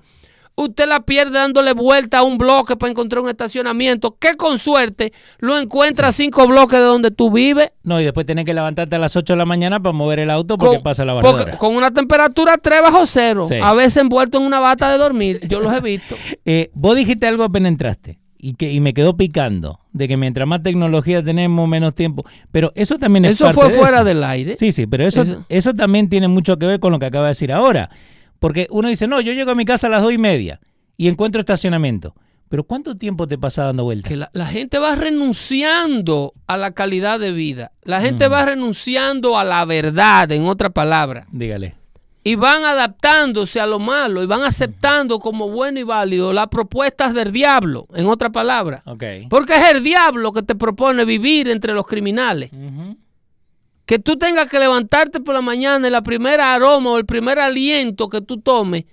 [0.53, 5.13] Usted la pierde dándole vuelta a un bloque para encontrar un estacionamiento que con suerte
[5.39, 7.71] lo encuentra a cinco bloques de donde tú vives.
[7.83, 10.29] No, y después tenés que levantarte a las 8 de la mañana para mover el
[10.29, 11.57] auto porque con, pasa la barredora.
[11.57, 13.55] con una temperatura 3 bajo cero, Sí.
[13.63, 15.39] a veces envuelto en una bata de dormir.
[15.47, 16.15] Yo los he visto.
[16.45, 20.47] Eh, vos dijiste algo apenas entraste y, que, y me quedó picando de que mientras
[20.47, 22.25] más tecnología tenemos, menos tiempo.
[22.51, 24.05] Pero eso también es Eso parte fue de fuera eso.
[24.05, 24.55] del aire.
[24.57, 25.45] Sí, sí, pero eso, Eso.
[25.49, 27.89] eso también tiene mucho que ver con lo que acaba de decir ahora.
[28.39, 30.59] Porque uno dice, no, yo llego a mi casa a las dos y media
[30.97, 32.15] y encuentro estacionamiento.
[32.49, 34.09] Pero ¿cuánto tiempo te pasa dando vueltas?
[34.09, 37.71] Que la, la gente va renunciando a la calidad de vida.
[37.83, 38.31] La gente Mm.
[38.31, 41.27] va renunciando a la verdad, en otra palabra.
[41.31, 41.75] Dígale.
[42.23, 47.15] Y van adaptándose a lo malo y van aceptando como bueno y válido las propuestas
[47.15, 48.83] del diablo, en otra palabra.
[49.29, 52.51] Porque es el diablo que te propone vivir entre los criminales.
[53.85, 57.39] Que tú tengas que levantarte por la mañana y la primera aroma o el primer
[57.39, 58.85] aliento que tú tomes,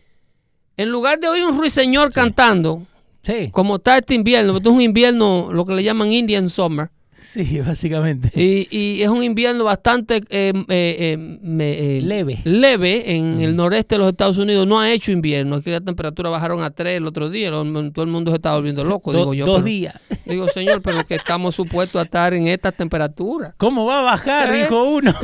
[0.77, 2.87] en lugar de oír un ruiseñor cantando,
[3.23, 6.91] Sí, como está este invierno, porque es un invierno, lo que le llaman Indian Summer,
[7.21, 8.31] sí, básicamente.
[8.35, 12.41] y, y es un invierno bastante eh, eh, eh, me- eh, Leve.
[12.45, 14.67] leve en el noreste de los Estados Unidos.
[14.67, 18.05] No ha hecho invierno, aquí las temperaturas bajaron a 3 el otro día, lo- todo
[18.05, 19.47] el mundo se está volviendo loco, Do- digo yo.
[19.47, 19.95] dos pero- días.
[20.29, 23.55] Digo, señor, pero que estamos supuestos a estar en estas temperaturas.
[23.57, 24.55] ¿Cómo va a bajar?
[24.55, 24.59] Eh.
[24.65, 25.15] Dijo uno.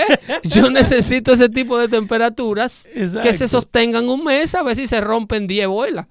[0.42, 3.28] Yo necesito ese tipo de temperaturas Exacto.
[3.28, 6.06] que se sostengan un mes a ver si se rompen 10 bolas.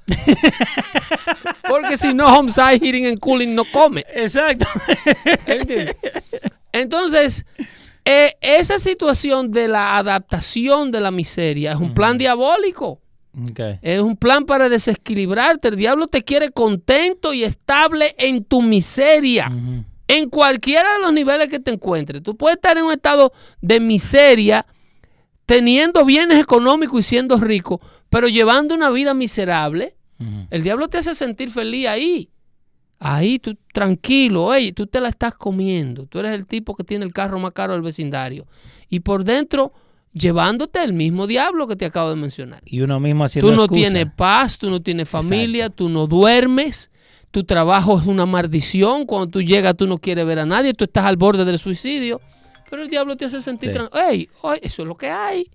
[1.81, 4.05] Porque si no, Homeside Heating and Cooling no come.
[4.13, 4.67] Exacto.
[5.47, 5.95] ¿Entiendes?
[6.71, 7.45] Entonces,
[8.05, 12.99] eh, esa situación de la adaptación de la miseria es un plan diabólico.
[13.49, 13.59] Ok.
[13.81, 15.69] Es un plan para desequilibrarte.
[15.69, 19.51] El diablo te quiere contento y estable en tu miseria.
[20.07, 22.21] En cualquiera de los niveles que te encuentres.
[22.21, 24.67] Tú puedes estar en un estado de miseria,
[25.47, 29.95] teniendo bienes económicos y siendo rico, pero llevando una vida miserable.
[30.49, 32.29] El diablo te hace sentir feliz ahí.
[32.99, 36.05] Ahí, tú tranquilo, oye, tú te la estás comiendo.
[36.05, 38.47] Tú eres el tipo que tiene el carro más caro del vecindario.
[38.89, 39.73] Y por dentro,
[40.13, 42.61] llevándote el mismo diablo que te acabo de mencionar.
[42.65, 46.91] Y uno mismo haciendo Tú no tienes paz, tú no tienes familia, tú no duermes,
[47.31, 49.05] tu trabajo es una maldición.
[49.05, 52.21] Cuando tú llegas, tú no quieres ver a nadie, tú estás al borde del suicidio.
[52.69, 53.75] Pero el diablo te hace sentir Sí.
[53.75, 54.03] tranquilo.
[54.09, 55.49] Ey, oye, eso es lo que hay.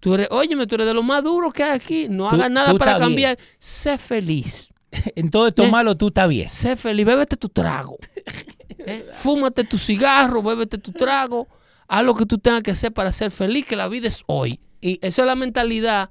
[0.00, 2.06] Tú eres, óyeme, tú eres de lo más duro que hay aquí.
[2.08, 3.08] No Tú- hagas nada para bien.
[3.08, 3.38] cambiar.
[3.58, 4.68] Sé feliz.
[5.14, 5.70] En todo esto Eh.
[5.70, 6.48] malo tú estás bien.
[6.48, 7.06] Sé feliz.
[7.06, 7.98] Bébete tu trago.
[8.86, 11.46] Eh, Fúmate tu cigarro, bébete tu trago.
[11.86, 14.58] Haz lo que tú tengas que hacer para ser feliz, que la vida es hoy.
[14.80, 16.08] Y Esa es la mentalidad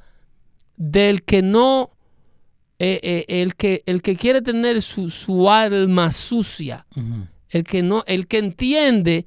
[0.78, 1.89] del que no
[2.78, 6.86] eh, eh, el, que, el que quiere tener su, su alma sucia,
[7.49, 9.25] el, que no, el que entiende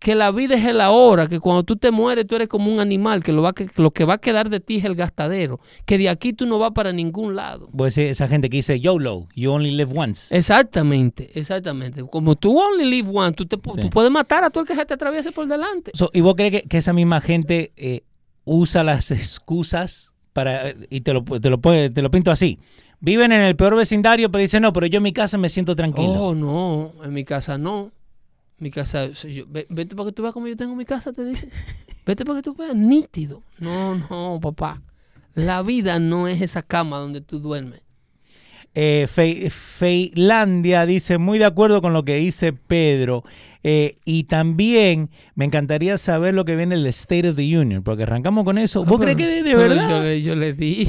[0.00, 2.80] que la vida es el ahora, que cuando tú te mueres tú eres como un
[2.80, 5.60] animal, que lo, va, que lo que va a quedar de ti es el gastadero,
[5.84, 7.68] que de aquí tú no vas para ningún lado.
[7.76, 10.34] Pues esa gente que dice YOLO, you only live once.
[10.34, 12.02] Exactamente, exactamente.
[12.02, 14.86] Como tú only live once, tú, te, tú puedes matar a todo el que se
[14.86, 15.92] te atraviese por delante.
[16.14, 18.04] ¿Y vos crees que, esa misma gente eh,
[18.44, 22.58] usa las excusas para, y te lo, te, lo, te lo pinto así?
[23.00, 25.76] Viven en el peor vecindario, pero dicen, no, pero yo en mi casa me siento
[25.76, 26.12] tranquilo.
[26.12, 27.92] Oh, no, en mi casa no.
[28.60, 31.48] Mi casa, yo, vete para que tú veas como yo tengo mi casa, te dice.
[32.04, 33.42] Vete para que tú veas nítido.
[33.58, 34.82] No, no, papá.
[35.34, 37.80] La vida no es esa cama donde tú duermes.
[38.74, 43.24] Eh, Feilandia dice, muy de acuerdo con lo que dice Pedro.
[43.64, 48.02] Eh, y también me encantaría saber lo que viene el State of the Union, porque
[48.02, 48.84] arrancamos con eso.
[48.84, 50.14] ¿Vos ah, crees que de, verdad?
[50.16, 50.86] Yo, le di.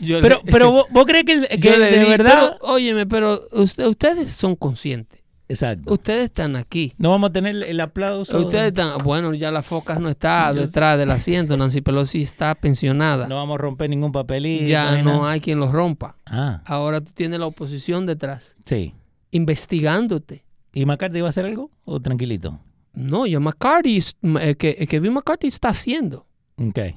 [0.20, 2.56] pero, pero ¿vos, crees que, de verdad?
[2.60, 5.92] óyeme, pero ustedes son conscientes Exacto.
[5.92, 6.94] Ustedes están aquí.
[6.98, 8.38] No vamos a tener el aplauso.
[8.38, 13.28] Ustedes están, bueno, ya la Focas no está detrás del asiento, Nancy Pelosi está pensionada.
[13.28, 14.64] No vamos a romper ningún papelito.
[14.66, 16.16] Ya no hay quien los rompa.
[16.26, 16.62] Ah.
[16.64, 18.56] Ahora tú tienes la oposición detrás.
[18.64, 18.94] Sí.
[19.30, 20.44] investigándote.
[20.72, 22.58] ¿Y McCarthy va a hacer algo o tranquilito?
[22.92, 24.02] No, yo McCarthy,
[24.40, 26.26] eh, que, que McCarthy está haciendo.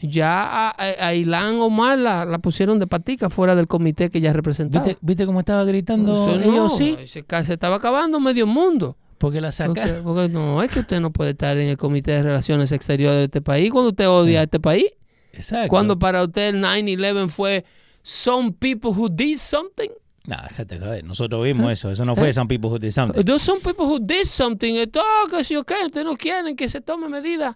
[0.02, 4.86] Ya a, Ilan Omar la, pusieron de patica fuera del comité que ya representaba.
[5.02, 6.78] ¿Viste, cómo estaba gritando ellos?
[6.78, 6.96] sí.
[7.06, 8.98] Se, estaba acabando medio mundo.
[9.18, 10.02] Porque la saca.
[10.04, 13.26] Porque, no, es que usted no puede estar en el comité de relaciones exteriores de
[13.26, 14.86] este país cuando usted odia a este país.
[15.34, 15.70] Exacto.
[15.70, 17.66] Cuando para usted el 9-11 fue
[18.04, 19.90] some people who did something.
[20.26, 21.04] No, déjate joder.
[21.04, 21.74] Nosotros vimos ¿Eh?
[21.74, 21.90] eso.
[21.90, 22.34] Eso no fue ¿Eh?
[22.34, 23.24] some people who did something.
[23.24, 24.76] Those some people who did something.
[24.76, 27.56] Esto, que si qué, ustedes no quieren que se tome medidas.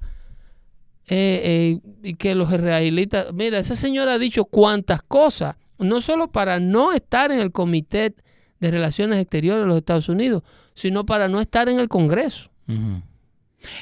[1.08, 6.32] Eh, eh, y que los israelitas, mira, esa señora ha dicho cuántas cosas, no solo
[6.32, 8.16] para no estar en el Comité
[8.60, 12.50] de Relaciones Exteriores de los Estados Unidos, sino para no estar en el Congreso.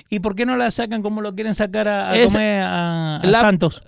[0.10, 3.84] ¿Y por qué no la sacan como lo quieren sacar a, a, Santos?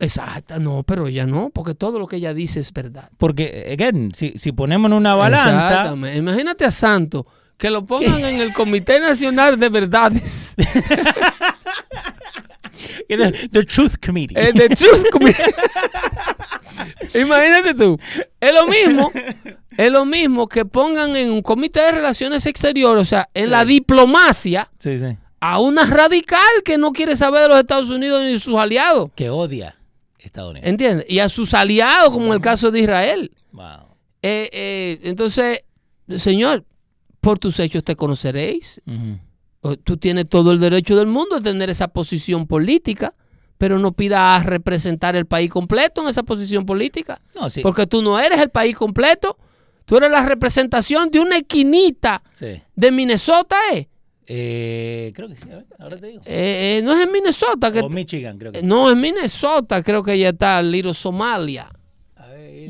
[0.00, 3.08] Exacto, no, pero ella no, porque todo lo que ella dice es verdad.
[3.18, 5.94] Porque, again, si, si ponemos en una balanza.
[6.16, 10.56] Imagínate a Santos, que lo pongan en el Comité Nacional de Verdades.
[13.08, 14.34] the, Truth Committee.
[14.38, 15.54] El The Truth Committee.
[17.14, 17.98] Imagínate tú.
[18.40, 19.12] Es lo mismo.
[19.76, 23.64] Es lo mismo que pongan en un comité de relaciones exteriores, o sea, en la
[23.64, 24.70] diplomacia,
[25.40, 29.10] a una radical que no quiere saber de los Estados Unidos ni de sus aliados.
[29.14, 29.76] Que odia
[30.18, 30.68] Estados Unidos.
[30.68, 31.06] ¿Entiendes?
[31.08, 33.32] Y a sus aliados, como en el caso de Israel.
[34.22, 35.64] Eh, eh, entonces,
[36.16, 36.64] señor,
[37.20, 38.80] por tus hechos te conoceréis.
[39.84, 43.14] Tú tienes todo el derecho del mundo de tener esa posición política,
[43.58, 47.20] pero no pidas representar el país completo en esa posición política.
[47.62, 49.38] Porque tú no eres el país completo.
[49.84, 52.22] Tú eres la representación de una esquinita
[52.74, 53.88] de Minnesota, ¿eh?
[54.26, 55.12] ¿eh?
[55.14, 55.44] creo que sí,
[55.78, 56.22] ahora te digo.
[56.24, 57.70] Eh, eh, no es en Minnesota.
[57.72, 58.62] Que o Michigan, creo que.
[58.62, 61.68] No, en Minnesota creo que ya está Little Somalia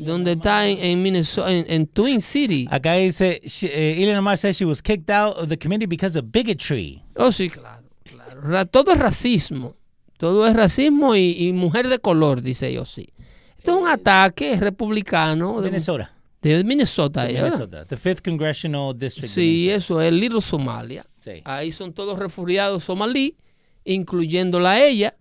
[0.01, 2.67] donde está en, Minnesota, en, Twin City.
[2.69, 6.25] Acá dice, eh, Elena Mar says she was kicked out of the committee because of
[6.31, 7.01] bigotry.
[7.15, 8.65] Oh, sí, claro, claro.
[8.65, 9.75] Todo es racismo.
[10.17, 13.09] Todo es racismo y, mujer de color, dice yo, sí.
[13.57, 15.61] Esto es un ataque republicano.
[15.61, 16.11] De Minnesota.
[16.41, 19.33] De Minnesota, sí, Minnesota, the fifth congressional district.
[19.33, 21.05] Sí, eso es Little Somalia.
[21.21, 21.41] Sí.
[21.45, 23.37] Ahí son todos refugiados somalí,
[23.85, 25.15] incluyéndola a ella,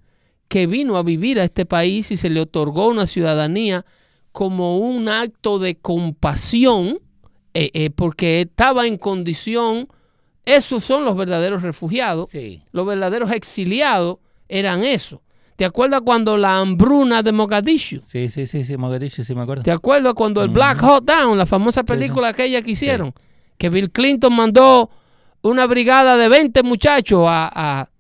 [0.49, 3.87] que vino a vivir a este país y se le otorgó una ciudadanía
[4.33, 6.99] como un acto de compasión,
[7.55, 9.89] eh, eh, porque estaba en condición,
[10.45, 12.31] esos son los verdaderos refugiados,
[12.73, 14.19] los verdaderos exiliados
[14.49, 15.23] eran eso.
[15.57, 18.01] ¿Te acuerdas cuando la hambruna de Mogadishu?
[18.01, 19.63] Sí, sí, sí, sí, Mogadishu, sí me acuerdo.
[19.63, 23.13] ¿Te acuerdas cuando el Black Hawk Down, la famosa película aquella que hicieron?
[23.59, 24.91] Que Bill Clinton mandó
[25.43, 27.92] una brigada de 20 muchachos a, a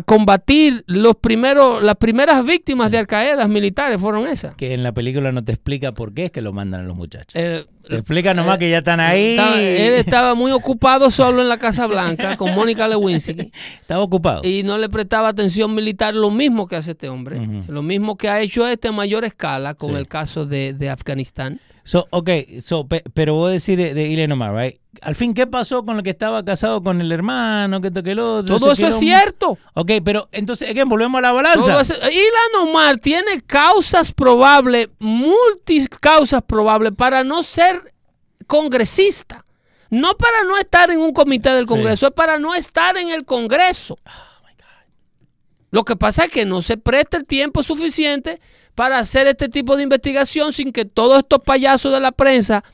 [0.00, 3.06] combatir los primeros, las primeras víctimas de Al
[3.50, 4.54] militares fueron esas.
[4.54, 6.96] Que en la película no te explica por qué es que lo mandan a los
[6.96, 7.34] muchachos.
[7.34, 9.36] te explica nomás que ya están ahí.
[9.38, 13.52] él estaba muy ocupado solo en la Casa Blanca con Mónica Lewinsky.
[13.82, 14.40] Estaba ocupado.
[14.42, 17.46] Y no le prestaba atención militar lo mismo que hace este hombre.
[17.68, 21.60] Lo mismo que ha hecho este a mayor escala con el caso de, de Afganistán.
[21.84, 24.78] So, ok, so, pero voy a decir de, de Omar, right?
[25.00, 27.80] Al fin, ¿qué pasó con el que estaba casado con el hermano?
[27.80, 28.58] Que toque el otro.
[28.58, 29.58] Todo eso es cierto.
[29.74, 31.82] Ok, pero entonces, again, volvemos a la balanza.
[32.08, 37.80] Ilan Omar tiene causas probables, multicausas probables para no ser
[38.46, 39.44] congresista.
[39.90, 43.26] No para no estar en un comité del Congreso, es para no estar en el
[43.26, 43.98] Congreso.
[44.06, 44.46] Oh,
[45.70, 48.40] Lo que pasa es que no se presta el tiempo suficiente
[48.74, 52.64] para hacer este tipo de investigación sin que todos estos payasos de la prensa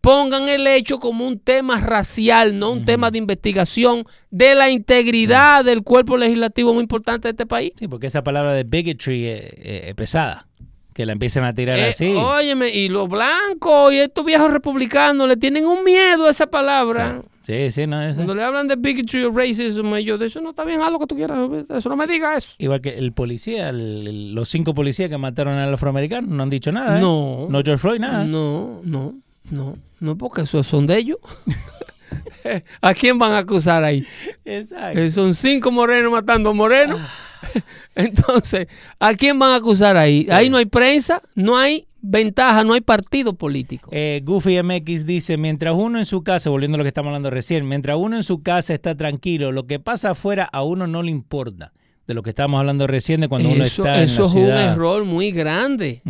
[0.00, 5.64] pongan el hecho como un tema racial, no un tema de investigación de la integridad
[5.64, 7.72] del cuerpo legislativo muy importante de este país.
[7.78, 10.46] Sí, porque esa palabra de bigotry es, pesada.
[10.94, 12.12] Que la empiecen a tirar Eh, así.
[12.12, 17.22] Óyeme, y los blancos y estos viejos republicanos le tienen un miedo a esa palabra.
[17.48, 18.16] Sí, sí, no es.
[18.16, 21.06] Cuando le hablan de bigotry o racism, ellos dicen, no, está bien, haz lo que
[21.06, 21.38] tú quieras,
[21.70, 22.54] eso no me diga eso.
[22.58, 26.70] Igual que el policía, el- los cinco policías que mataron al afroamericano, no han dicho
[26.72, 26.98] nada.
[26.98, 27.00] ¿eh?
[27.00, 27.46] No.
[27.48, 28.22] No George Floyd, nada.
[28.24, 29.14] No, no,
[29.50, 31.16] no, no, porque esos son de ellos.
[32.82, 34.06] ¿A quién van a acusar ahí?
[34.44, 35.00] Exacto.
[35.00, 37.00] Eh, son cinco morenos matando a morenos.
[37.00, 37.10] Ah.
[37.94, 38.68] Entonces,
[39.00, 40.26] ¿a quién van a acusar ahí?
[40.30, 43.90] Ahí no hay prensa, no hay ventaja, no hay partido político.
[43.92, 47.30] Eh, Goofy MX dice, mientras uno en su casa, volviendo a lo que estamos hablando
[47.30, 51.02] recién, mientras uno en su casa está tranquilo, lo que pasa afuera a uno no
[51.02, 51.72] le importa.
[52.06, 54.46] De lo que estábamos hablando recién de cuando uno eso está en eso es un
[54.48, 56.00] error muy grande.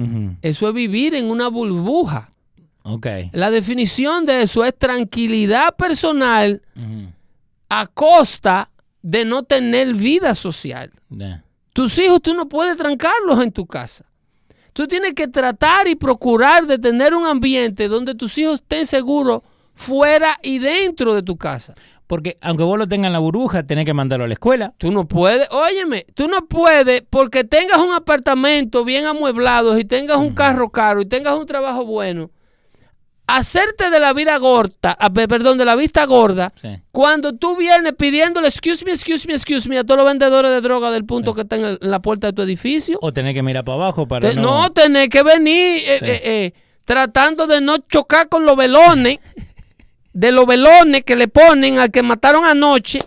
[0.42, 2.30] Eso es vivir en una burbuja.
[2.84, 3.06] Ok.
[3.32, 6.62] La definición de eso es tranquilidad personal
[7.68, 8.70] a costa
[9.02, 10.92] de no tener vida social.
[11.72, 14.04] Tus hijos tú no puedes trancarlos en tu casa.
[14.78, 19.42] Tú tienes que tratar y procurar de tener un ambiente donde tus hijos estén seguros
[19.74, 21.74] fuera y dentro de tu casa.
[22.06, 24.74] Porque aunque vos lo tengas en la burbuja, tenés que mandarlo a la escuela.
[24.78, 30.18] Tú no puedes, óyeme, tú no puedes porque tengas un apartamento bien amueblado y tengas
[30.18, 32.30] un carro caro y tengas un trabajo bueno,
[33.28, 36.68] hacerte de la vida gorda, ah, pe- perdón, de la vista gorda, Sí.
[36.90, 40.60] cuando tú vienes pidiéndole excuse me, excuse me, excuse me a todos los vendedores de
[40.62, 42.98] droga del punto que están en, la puerta de tu edificio.
[43.02, 44.42] O tenés que mirar para abajo para Te- no...
[44.62, 46.52] no, tenés que venir eh, eh, eh,
[46.84, 49.18] tratando de no chocar con los velones,
[50.14, 53.00] de los velones que le ponen al que mataron anoche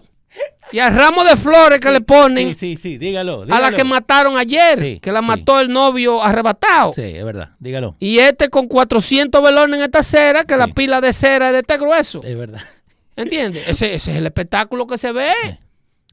[0.71, 3.43] y al ramo de flores que le ponen Sí, sí, sí, dígalo.
[3.49, 5.27] a la que mataron ayer, Sí, que la sí.
[5.27, 6.93] mató el novio arrebatado.
[6.93, 7.95] Sí, es verdad, dígalo.
[7.99, 11.59] Y este con 400 velones en esta cera, que la pila de cera es de
[11.59, 12.21] este grueso.
[12.23, 12.61] Es verdad.
[13.15, 13.67] ¿Entiendes?
[13.67, 15.31] Ese, ese es el espectáculo que se ve.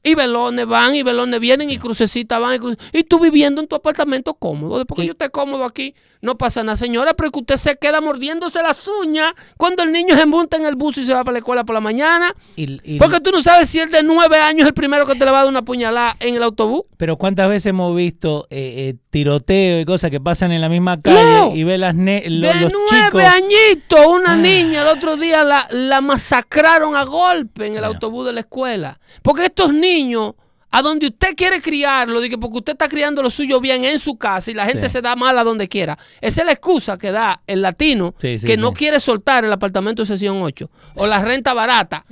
[0.01, 3.67] Y velones van y velones vienen y crucecitas van y cruce- Y tú viviendo en
[3.67, 4.77] tu apartamento cómodo.
[4.77, 7.75] Después que Y- yo esté cómodo aquí, no pasa nada, señora, pero que usted se
[7.75, 11.23] queda mordiéndose las uñas cuando el niño se monta en el bus y se va
[11.23, 12.33] para la escuela por la mañana.
[12.55, 15.15] Y- y- Porque tú no sabes si el de nueve años es el primero que
[15.15, 16.83] te le va a dar una puñalada en el autobús.
[16.95, 21.01] Pero cuántas veces hemos visto eh, eh, tiroteo y cosas que pasan en la misma
[21.01, 21.55] calle No.
[21.55, 23.23] y ve las ne- lo- de los nueve chicos.
[23.23, 28.33] añitos, una niña el otro día la, la masacraron a golpe en el autobús de
[28.33, 28.99] la escuela.
[29.21, 30.33] Porque estos niños,
[30.71, 34.51] a donde usted quiere criarlo, porque usted está criando lo suyo bien en su casa
[34.51, 34.93] y la gente Sí.
[34.93, 35.97] se da mal a donde quiera.
[36.21, 39.51] Esa es la excusa que da el latino Sí, sí, que no quiere soltar el
[39.51, 42.05] apartamento de sesión 8 o la renta barata.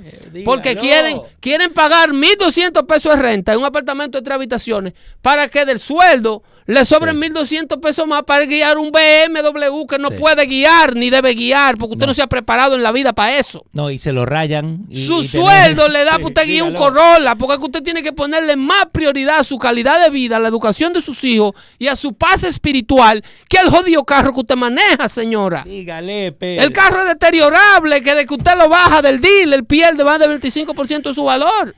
[0.44, 0.80] Porque Eh, dígalo.
[0.80, 4.92] quieren, quieren pagar 1.200 pesos de renta en un apartamento de tres habitaciones
[5.22, 7.20] para que del sueldo le sobren Sí.
[7.30, 11.92] 1.200 pesos más para guiar un BMW que no puede guiar ni debe guiar porque
[11.92, 12.14] usted no, No.
[12.14, 13.64] se ha preparado en la vida para eso.
[13.72, 14.84] No, y se lo rayan.
[14.90, 16.74] y- su y sueldo le da para usted guiar un.
[16.74, 18.12] Corolla porque usted tiene que
[18.48, 21.88] ponerle más prioridad a su calidad de vida, a la educación de sus hijos y
[21.88, 25.62] a su paz espiritual que al jodido carro que usted maneja, señora.
[25.64, 26.64] Dígale, Pedro.
[26.64, 30.40] El carro es deteriorable, que de que usted lo baja del dealer pierde más del
[30.40, 31.74] 25% de su valor.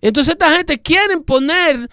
[0.00, 1.90] Entonces esta gente quiere poner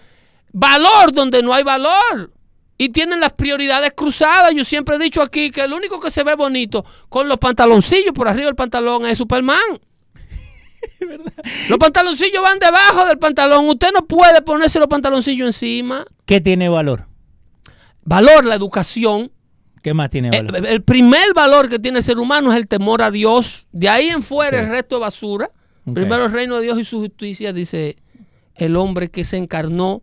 [0.52, 2.32] valor donde no hay valor.
[2.76, 4.52] Y tienen las prioridades cruzadas.
[4.52, 8.12] Yo siempre he dicho aquí que el único que se ve bonito con los pantaloncillos
[8.12, 9.80] por arriba del pantalón es Superman.
[11.68, 13.68] Los pantaloncillos van debajo del pantalón.
[13.68, 16.04] Usted no puede ponerse los pantaloncillos encima.
[16.26, 17.06] ¿Qué tiene valor?
[18.04, 19.30] Valor, la educación,
[19.82, 20.56] ¿Qué más tiene valor?
[20.56, 23.66] El, el primer valor que tiene el ser humano es el temor a Dios.
[23.72, 24.64] De ahí en fuera Sí.
[24.64, 25.50] el resto es basura.
[25.92, 27.96] Primero el reino de Dios y su justicia, dice
[28.54, 30.00] el hombre que se encarnó.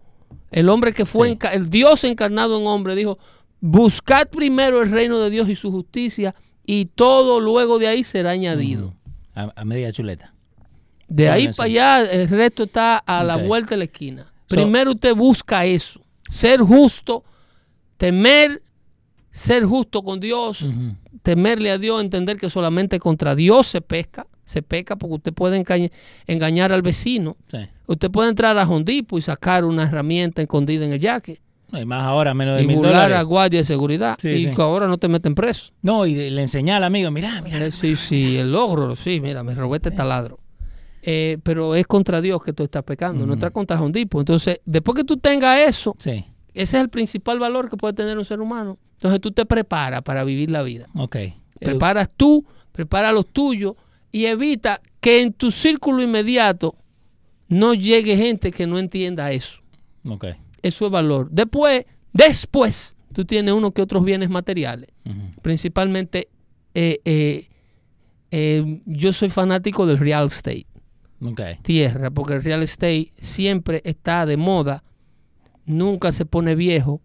[0.52, 1.36] El hombre que fue, Sí.
[1.36, 3.18] enca- el Dios encarnado en hombre, dijo,
[3.60, 6.36] buscad primero el reino de Dios y su justicia
[6.66, 8.94] y todo luego de ahí será añadido.
[9.34, 10.34] A, a media chuleta.
[11.14, 14.24] De ahí para allá el resto está a la vuelta de la esquina.
[14.48, 17.24] So- Primero usted busca eso, ser justo,
[17.98, 18.62] temer,
[19.30, 20.66] ser justo con Dios,
[21.24, 25.58] temerle a Dios, entender que solamente contra Dios se pesca, se peca porque usted puede
[25.58, 25.92] engañar,
[26.28, 27.38] engañar al vecino.
[27.50, 27.60] Sí.
[27.88, 31.42] Usted puede entrar a Hondipo y sacar una herramienta escondida en el yaque
[31.72, 33.18] No, y más ahora, menos de y mil dólares.
[33.18, 34.52] a guardia de seguridad Sí, y sí.
[34.54, 35.72] que ahora no te meten preso.
[35.82, 37.66] No, y de- le enseñé al amigo, mira, mira.
[37.66, 40.40] Eh, Sí, sí, el logro, sí, mira, me robé este taladro.
[41.04, 43.34] Eh, pero es contra Dios que tú estás pecando, no Ujú.
[43.34, 44.20] está contra Hondipo.
[44.20, 48.18] Entonces, después que tú tengas eso, Sí, ese es el principal valor que puede tener
[48.18, 48.78] un ser humano.
[48.94, 50.88] Entonces tú te preparas para vivir la vida.
[50.96, 51.16] ok.
[51.60, 53.76] Preparas tú, prepara los tuyos
[54.12, 56.76] y evita que en tu círculo inmediato
[57.48, 59.62] no llegue gente que no entienda eso.
[60.08, 60.26] Ok.
[60.64, 61.30] Eso es valor.
[61.32, 64.90] Después, después, tú tienes uno que otros bienes materiales.
[65.42, 66.30] Principalmente,
[66.74, 67.48] eh, eh,
[68.32, 70.66] eh, yo soy fanático del real estate.
[71.62, 74.84] Tierra, porque el real estate siempre está de moda,
[75.66, 77.02] nunca se pone viejo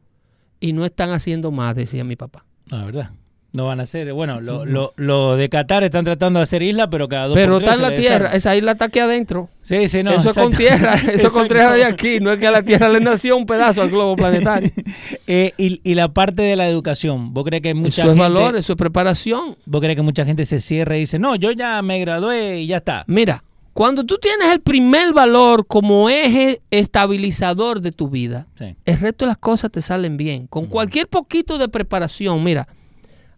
[0.58, 2.44] y no están haciendo más, decía mi papá.
[2.68, 3.10] La ah, verdad.
[3.52, 7.08] No van a hacer, bueno, lo, lo, de Qatar están tratando de hacer isla, pero
[7.08, 9.48] cada dos Pero está en la tierra, esa isla está aquí adentro.
[9.62, 10.10] Sí, sí, no.
[10.10, 12.62] Eso es con tierra, eso es con tierra de aquí, no es que a la
[12.62, 14.70] tierra le nació un pedazo al globo planetario.
[15.28, 18.74] Eh, y, la parte de la educación, ¿vos crees que mucha eso es valor, eso
[18.74, 19.56] es preparación.
[19.64, 22.68] ¿Vos crees que mucha gente se cierra y dice, no, yo ya me gradué y
[22.68, 23.02] ya está?
[23.08, 23.42] Mira,
[23.76, 28.46] cuando tú tienes el primer valor como eje estabilizador de tu vida,
[28.86, 30.46] el resto de las cosas te salen bien.
[30.46, 32.66] Con cualquier poquito de preparación, mira,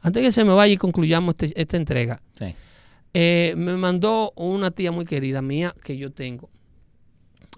[0.01, 2.23] antes que se me vaya y concluyamos este, esta entrega,
[3.15, 6.49] eh, me mandó una tía muy querida mía que yo tengo.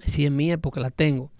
[0.06, 1.30] Si es mía porque la tengo.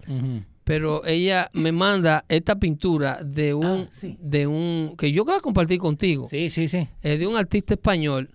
[0.63, 5.79] Pero ella me manda esta pintura de un, ah, de un, que yo quiero compartir
[5.79, 6.27] contigo.
[6.29, 6.87] Sí, sí, sí.
[7.01, 8.29] Es de un artista español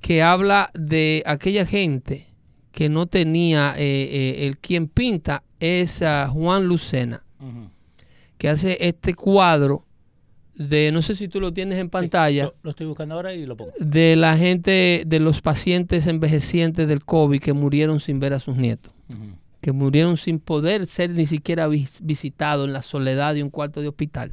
[0.00, 2.26] que habla de aquella gente
[2.72, 7.24] que no tenía, eh, eh, el quien pinta es Juan Lucena,
[8.36, 9.86] que hace este cuadro
[10.56, 12.52] de, no sé si tú lo tienes en pantalla.
[12.62, 13.72] lo, estoy buscando ahora y lo pongo.
[13.78, 18.56] De la gente, de los pacientes envejecientes del COVID que murieron sin ver a sus
[18.56, 18.92] nietos.
[19.60, 23.88] Que murieron sin poder ser ni siquiera visitados en la soledad de un cuarto de
[23.88, 24.32] hospital.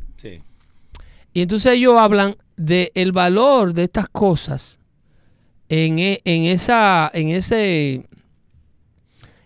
[1.34, 4.80] Y entonces ellos hablan del el valor de estas cosas
[5.74, 8.06] en, e, en, esa, en ese,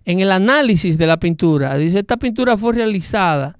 [0.03, 1.77] en el análisis de la pintura.
[1.77, 3.57] Dice, esta pintura fue realizada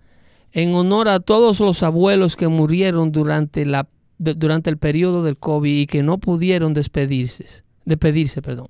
[0.51, 3.88] en honor a todos los abuelos que murieron durante, la,
[4.18, 7.63] durante el periodo del COVID y que no pudieron despedirse.
[7.86, 8.68] despedirse perdón.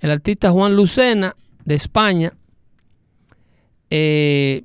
[0.00, 2.32] El artista Juan Lucena, de España,
[3.90, 4.64] eh,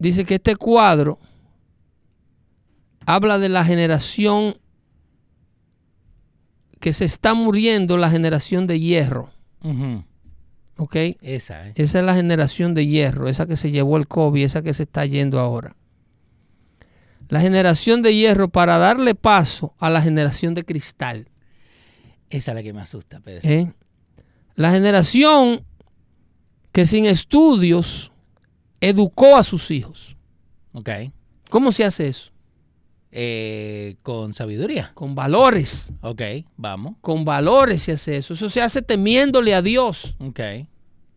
[0.00, 1.20] dice que este cuadro
[3.06, 4.56] habla de la generación
[6.84, 9.30] que se está muriendo, la generación de hierro.
[10.76, 10.96] ¿Ok?
[11.22, 11.72] Esa, ¿eh?
[11.76, 14.82] Esa es la generación de hierro, esa que se llevó el COVID, esa que se
[14.82, 15.76] está yendo ahora.
[17.30, 21.30] La generación de hierro para darle paso a la generación de cristal.
[22.28, 23.48] Esa es la que me asusta, Pedro.
[23.48, 23.72] ¿Eh?
[24.54, 25.64] La generación
[26.70, 28.12] que sin estudios
[28.82, 30.18] educó a sus hijos.
[30.74, 30.90] Ok.
[31.48, 32.30] ¿Cómo se hace eso?
[33.16, 34.90] Eh, con sabiduría.
[34.92, 35.92] Con valores.
[36.00, 36.20] Ok,
[36.56, 36.96] vamos.
[37.00, 38.34] Con valores se hace eso.
[38.34, 40.16] Eso se hace temiéndole a Dios.
[40.18, 40.40] Ok.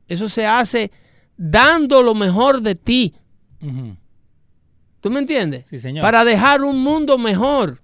[0.08, 0.92] Eso se hace
[1.38, 3.16] dando lo mejor de ti.
[5.02, 5.68] ¿Tú me entiendes?
[5.68, 6.04] Sí, señor.
[6.04, 7.82] Para dejar un mundo mejor.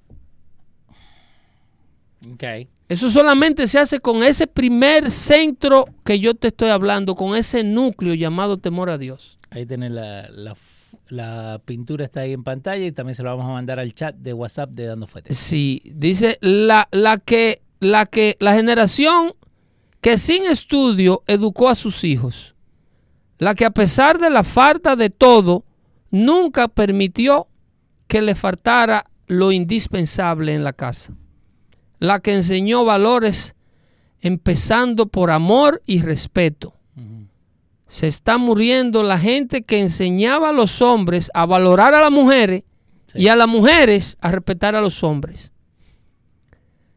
[2.31, 2.43] Ok.
[2.89, 7.63] Eso solamente se hace con ese primer centro que yo te estoy hablando, con ese
[7.63, 9.39] núcleo llamado temor a Dios.
[9.49, 10.55] Ahí tenés la, la
[11.07, 14.15] la pintura está ahí en pantalla y también se lo vamos a mandar al chat
[14.15, 15.33] de WhatsApp de Dando Fuete.
[15.33, 19.33] Sí, dice la, la, que, la que la generación
[20.01, 22.55] que sin estudio educó a sus hijos,
[23.37, 25.65] la que a pesar de la falta de todo,
[26.11, 27.47] nunca permitió
[28.07, 31.13] que le faltara lo indispensable en la casa,
[31.99, 33.55] la que enseñó valores
[34.21, 36.75] empezando por amor y respeto,
[37.93, 42.63] se está muriendo la gente que enseñaba a los hombres a valorar a las mujeres
[43.13, 45.53] y a las mujeres a respetar a los hombres.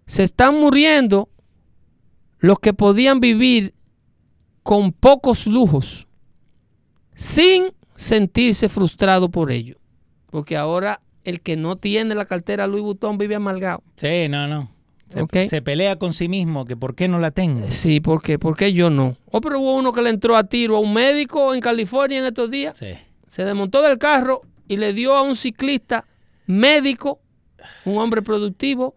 [0.07, 1.29] Se están muriendo
[2.39, 3.75] los que podían vivir
[4.63, 6.09] con pocos lujos
[7.15, 9.77] sin sentirse frustrado por ello.
[10.31, 13.83] Porque ahora el que no tiene la cartera Louis Vuitton vive amargado.
[13.97, 14.71] Sí, no, no.
[15.09, 17.71] Se, pelea con sí mismo, que por qué no la tengo.
[17.71, 18.39] Sí, ¿por qué?
[18.39, 19.17] ¿Por qué yo no?
[19.31, 22.25] Oh, pero hubo uno que le entró a tiro a un médico en California en
[22.25, 22.77] estos días.
[22.77, 22.95] Sí.
[23.31, 26.05] Se desmontó del carro y le dio a un ciclista
[26.47, 27.21] médico,
[27.85, 28.95] un hombre productivo,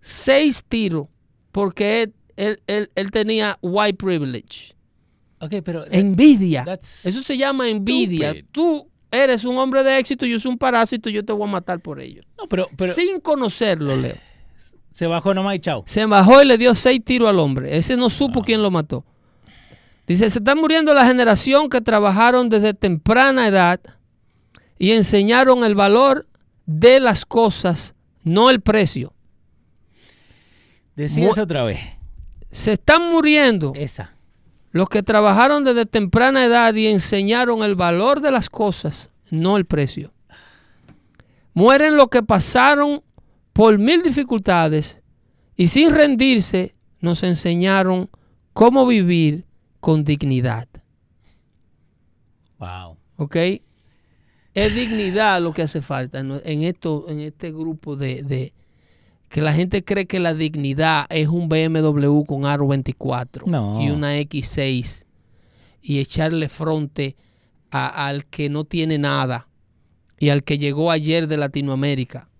[0.00, 1.08] seis tiros
[1.52, 4.74] porque él, él, tenía white privilege.
[5.40, 6.64] Okay, pero envidia.
[6.80, 8.34] Eso se llama envidia.
[8.52, 11.80] Tú eres un hombre de éxito, yo soy un parásito, yo te voy a matar
[11.80, 12.22] por ello.
[12.36, 14.16] No, pero, pero sin conocerlo, Leo.
[14.96, 15.84] Se bajó nomás y chao.
[15.86, 17.76] Se bajó y le dio seis tiros al hombre.
[17.76, 19.04] Ese no supo quién lo mató.
[20.06, 23.78] Dice, se está muriendo la generación que trabajaron desde temprana edad
[24.78, 26.26] y enseñaron el valor
[26.64, 27.94] de las cosas,
[28.24, 29.12] no el precio.
[30.94, 31.80] Decías otra vez.
[32.50, 33.74] Se están muriendo.
[33.76, 34.14] Esa.
[34.70, 39.66] Los que trabajaron desde temprana edad y enseñaron el valor de las cosas, no el
[39.66, 40.14] precio.
[41.52, 43.02] Mueren los que pasaron
[43.56, 45.00] por mil dificultades
[45.56, 48.10] y sin rendirse nos enseñaron
[48.52, 49.44] cómo vivir
[49.80, 50.68] con dignidad.
[52.58, 52.96] Wow.
[53.16, 53.36] ¿Ok?
[54.54, 58.52] Es dignidad lo que hace falta en, esto, en este grupo de, de-
[59.28, 63.82] que la gente cree que la dignidad es un BMW con aro 24 No.
[63.82, 65.04] y una X6
[65.82, 67.16] y echarle fronte
[67.70, 69.48] a- al que no tiene nada
[70.18, 72.30] y al que llegó ayer de Latinoamérica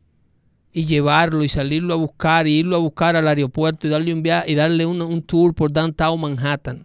[0.79, 4.23] y llevarlo y salirlo a buscar y irlo a buscar al aeropuerto y darle un
[4.23, 6.85] viaje y darle un, un tour por downtown Manhattan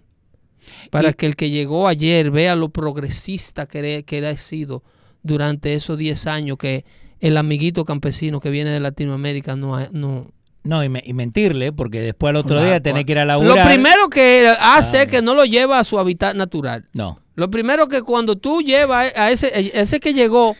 [0.92, 4.82] para Y- que el que llegó ayer vea lo progresista que, era- que ha sido
[5.24, 6.86] durante esos 10 años que
[7.20, 10.32] el amiguito campesino que viene de Latinoamérica no ha- no
[10.64, 13.26] No, y, me- y mentirle, porque después al otro Claro, día tenés que ir a
[13.26, 13.68] lo laburar.
[13.68, 15.02] primero que hace Ah.
[15.04, 17.20] es que no lo lleva a su hábitat natural No.
[17.36, 20.56] lo primero que cuando tú llevas a ese, ese que llegó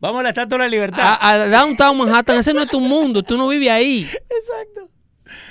[0.00, 1.00] Vamos a la Estatua de la Libertad.
[1.20, 4.02] a, a Downtown Manhattan, ese no es tu mundo, tú no vives ahí.
[4.02, 4.88] Exacto.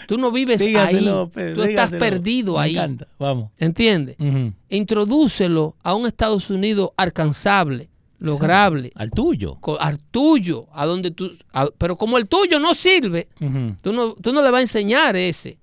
[0.08, 1.28] Tú no vives Dígaselo, ahí.
[1.34, 2.00] Pedro, tú estás dígaselo.
[2.00, 2.76] perdido Me ahí.
[2.78, 3.08] encanta.
[3.20, 3.52] Vamos.
[3.58, 4.16] ¿Entiendes?
[4.20, 4.54] Ujú.
[4.70, 9.58] Introdúcelo a un Estados Unidos alcanzable, lograble, Al tuyo.
[9.80, 13.28] al tuyo, a donde tú, a- pero como el tuyo no sirve,
[13.82, 15.58] tú no, tú no le vas a enseñar ese.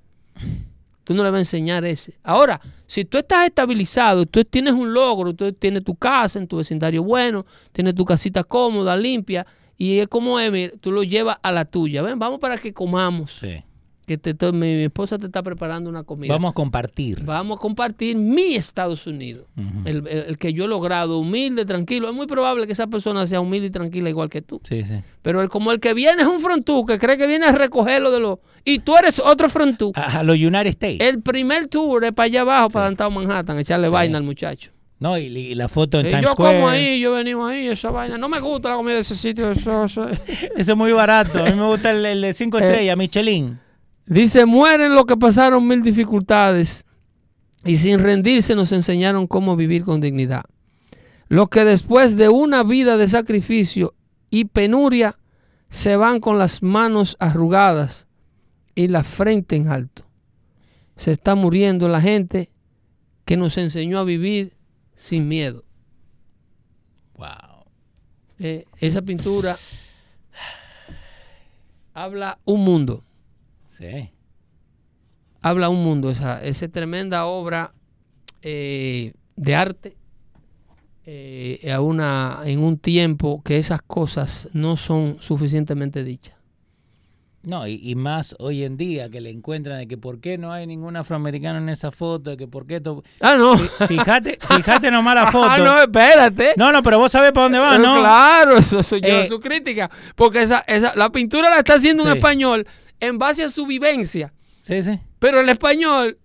[1.10, 2.14] Tú no le vas a enseñar ese.
[2.22, 6.58] Ahora, si tú estás estabilizado, tú tienes un logro, tú tienes tu casa en tu
[6.58, 9.44] vecindario bueno, tienes tu casita cómoda, limpia,
[9.76, 12.02] y es como es, mira, tú lo llevas a la tuya.
[12.02, 13.32] Ven, vamos para que comamos.
[13.32, 13.60] Sí.
[14.18, 16.32] Que te, mi, mi esposa te está preparando una comida.
[16.32, 17.22] Vamos a compartir.
[17.24, 19.46] Vamos a compartir mi Estados Unidos.
[19.84, 22.08] El, el- el que yo he logrado, humilde, tranquilo.
[22.08, 24.60] Es muy probable que esa persona sea humilde y tranquila igual que tú.
[24.64, 24.96] Sí, sí.
[25.22, 28.10] Pero el, como el que viene es un frontú, que cree que viene a recogerlo
[28.10, 28.38] de los...
[28.64, 29.92] Y tú eres otro frontú.
[29.94, 31.00] A, a los United States.
[31.00, 33.92] El primer tour es para allá abajo, para Downtown Manhattan, echarle Sí.
[33.92, 34.72] vaina al muchacho.
[34.98, 36.56] No, y, y la foto en Y Times yo Square.
[36.58, 38.18] como ahí, yo venimos ahí, esa vaina.
[38.18, 39.50] No me gusta la comida de ese sitio.
[39.52, 40.06] Eso, eso.
[40.56, 41.38] Eso es muy barato.
[41.38, 42.60] A mí me gusta el, el de 5 Eh.
[42.66, 43.58] estrellas, Michelin.
[44.10, 46.84] Dice, mueren los que pasaron mil dificultades
[47.64, 50.46] y sin rendirse nos enseñaron cómo vivir con dignidad.
[51.28, 53.94] Los que después de una vida de sacrificio
[54.28, 55.16] y penuria
[55.68, 58.08] se van con las manos arrugadas
[58.74, 60.04] y la frente en alto.
[60.96, 62.50] Se está muriendo la gente
[63.24, 64.56] que nos enseñó a vivir
[64.96, 65.62] sin miedo.
[67.16, 67.64] Wow.
[68.40, 69.56] Eh, esa pintura
[71.94, 73.04] habla un mundo.
[73.80, 74.10] Sí.
[75.42, 77.72] habla un mundo, esa, esa tremenda obra
[78.42, 79.96] eh, de arte
[81.06, 86.34] eh, a una, en un tiempo que esas cosas no son suficientemente dichas.
[87.42, 90.52] No, y, y más hoy en día que le encuentran de que por qué no
[90.52, 92.82] hay ningún afroamericano en esa foto, de que por qué...
[92.82, 93.54] to- Ah, no.
[93.56, 95.48] Fí- Fíjate, fíjate nomás la foto.
[95.50, 96.52] Ah, no, espérate.
[96.58, 98.00] No, no, pero vos sabés para dónde va, Pero ¿no?
[98.00, 99.90] Claro, eso soy yo Eh, su crítica.
[100.16, 102.66] Porque esa, esa, la pintura la está haciendo un español
[103.00, 104.32] en base a su vivencia.
[104.60, 104.98] Sí, sí.
[105.18, 106.18] Pero el español,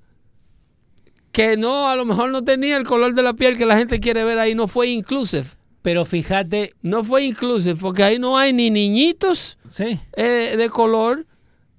[1.31, 3.99] que no, a lo mejor no tenía el color de la piel que la gente
[3.99, 5.45] quiere ver ahí, no fue inclusive.
[5.81, 9.99] Pero fíjate, No fue inclusive, porque ahí no hay ni niñitos sí.
[10.17, 11.25] eh, de color.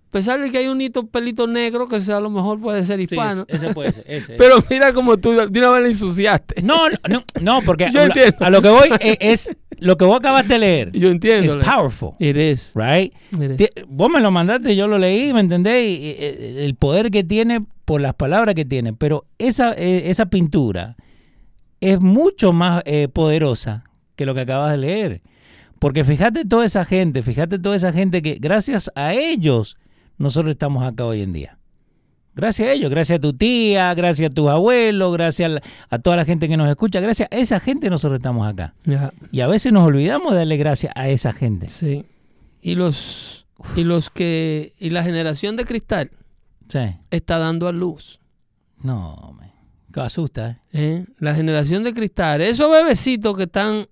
[0.08, 2.84] A pesar de que hay un hito pelito negro, que sea, a lo mejor puede
[2.86, 3.44] ser Sí, hispano.
[3.48, 4.04] ese puede ser.
[4.08, 4.34] Ese.
[4.38, 6.62] Pero mira como tú de una vez le ensuciaste.
[6.62, 8.36] No, no, no, porque Yo a, entiendo.
[8.40, 9.16] a lo que voy es,
[9.48, 10.92] es lo que vos acabaste de leer.
[10.92, 11.58] Yo entiendo.
[11.58, 12.72] Es powerful, It is.
[12.74, 13.12] right?
[13.32, 13.56] It is.
[13.58, 15.86] Ti- Vos me lo mandaste, yo lo leí, ¿me entendés?
[15.86, 18.94] Y, y, eh, el poder que tiene por las palabras que tiene.
[18.94, 20.96] Pero esa, esa pintura
[21.80, 23.84] es mucho más eh, poderosa
[24.14, 25.22] que lo que acabas de leer.
[25.78, 29.76] Porque fíjate toda esa gente, fíjate toda esa gente que gracias a ellos
[30.18, 31.58] nosotros estamos acá hoy en día.
[32.34, 35.98] Gracias a ellos, gracias a tu tía, gracias a tus abuelos, gracias a, la- a
[35.98, 38.74] toda la gente que nos escucha, gracias a esa gente nosotros estamos acá.
[39.32, 41.68] Y a veces nos olvidamos de darle gracias a esa gente.
[41.68, 42.04] sí.
[42.60, 43.46] Y los,
[43.76, 44.72] y los que.
[44.80, 46.10] Y la generación de cristal
[46.68, 46.80] Sí.
[47.12, 48.18] está dando a luz.
[48.82, 49.52] No, me
[50.02, 50.56] asusta, ¿eh?
[50.72, 51.04] ¿eh?
[51.20, 52.42] La generación de cristal.
[52.42, 53.86] Esos bebecitos que están.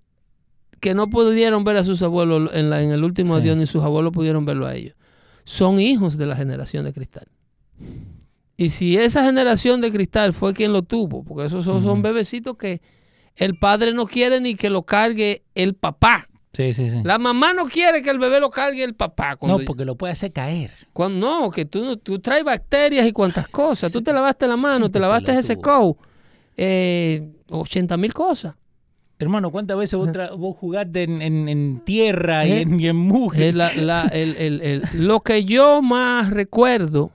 [0.81, 3.41] que no pudieron ver a sus abuelos en, la, en el último Sí.
[3.41, 4.93] adiós, ni sus abuelos pudieron verlo a ellos.
[5.45, 7.27] Son hijos de la generación de cristal.
[8.57, 12.81] Y si esa generación de cristal fue quien lo tuvo, porque esos son, bebecitos que
[13.35, 16.27] el padre no quiere ni que lo cargue el papá.
[16.53, 17.01] Sí, sí, sí.
[17.03, 19.37] La mamá no quiere que el bebé lo cargue el papá.
[19.41, 20.71] No, porque lo puede hacer caer.
[20.93, 23.91] cuando- no, que tú, tú traes bacterias y cuantas cosas.
[23.91, 25.97] Tú te lavaste la mano, te lavaste ese coat.
[26.55, 28.55] Eh, 80 mil cosas.
[29.17, 29.97] Hermano, ¿cuántas veces
[30.37, 32.61] vos, jugaste en, en- en tierra y ¿Eh?
[32.61, 33.53] en, y en mugre?
[33.53, 37.11] La- la- el- el- el- lo que yo más recuerdo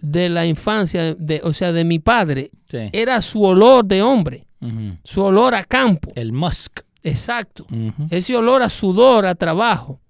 [0.00, 2.88] de la infancia, de, o sea, de mi padre, Sí.
[2.92, 4.46] era su olor de hombre,
[5.04, 6.10] su olor a campo.
[6.14, 6.80] El musk.
[7.02, 7.66] Exacto.
[8.10, 10.00] Ese olor a sudor, a trabajo.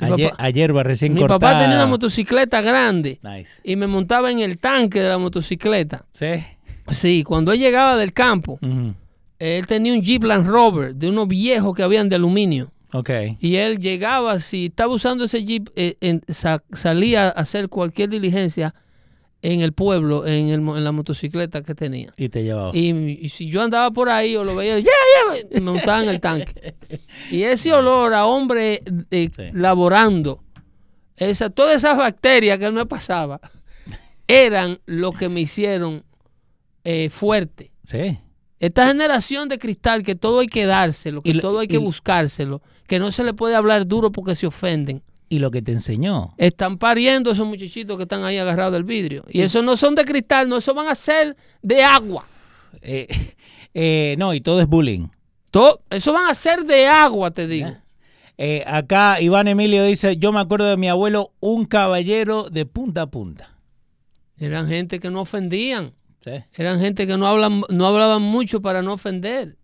[0.00, 1.38] Mi A, ye- papá- a hierba recién Mi cortada.
[1.40, 3.60] papá tenía una motocicleta grande Nice.
[3.64, 6.04] y me montaba en el tanque de la motocicleta.
[6.12, 6.44] Sí.
[6.88, 8.58] Sí, cuando él llegaba del campo.
[9.38, 12.72] Él tenía un Jeep Land Rover de unos viejos que habían de aluminio.
[12.92, 13.10] Ok.
[13.40, 18.08] Y él llegaba, si estaba usando ese Jeep, eh, en- sa- salía a hacer cualquier
[18.08, 18.74] diligencia
[19.42, 22.12] en el pueblo, en, el en la motocicleta que tenía.
[22.16, 22.70] Y te llevaba.
[22.74, 22.88] Y,
[23.24, 24.74] y si yo andaba por ahí o lo veía,
[25.52, 26.74] me montaba en el tanque.
[27.30, 29.42] Y ese olor a hombre eh, Sí.
[29.52, 30.42] laborando,
[31.16, 33.40] esa, todas esas bacterias que él me pasaba,
[34.26, 36.02] eran lo que me hicieron
[36.84, 37.70] eh, fuerte.
[37.84, 38.18] Sí.
[38.60, 41.78] Esta generación de cristal que todo hay que dárselo, que Y todo hay que y-
[41.78, 45.02] buscárselo, que no se le puede hablar duro porque se ofenden.
[45.28, 46.34] Y lo que te enseñó.
[46.38, 49.24] Están pariendo esos muchachitos que están ahí agarrados del vidrio.
[49.28, 52.26] Y esos no son de cristal, no, esos van a ser de agua.
[52.80, 53.06] Eh,
[53.74, 55.08] eh, no, y todo es bullying.
[55.50, 57.76] Todo, eso van a ser de agua, te digo.
[58.38, 63.02] Eh, acá Iván Emilio dice, yo me acuerdo de mi abuelo, un caballero de punta
[63.02, 63.56] a punta.
[64.38, 65.92] Eran gente que no ofendían.
[66.24, 66.30] Sí.
[66.54, 69.56] Eran gente que no, hablan, no hablaban mucho para no ofender.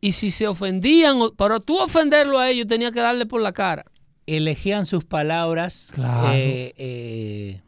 [0.00, 3.84] Y si se ofendían, para tú ofenderlo a ellos, tenía que darle por la cara.
[4.26, 6.32] Elegían sus palabras Claro.
[6.32, 7.60] eh, eh,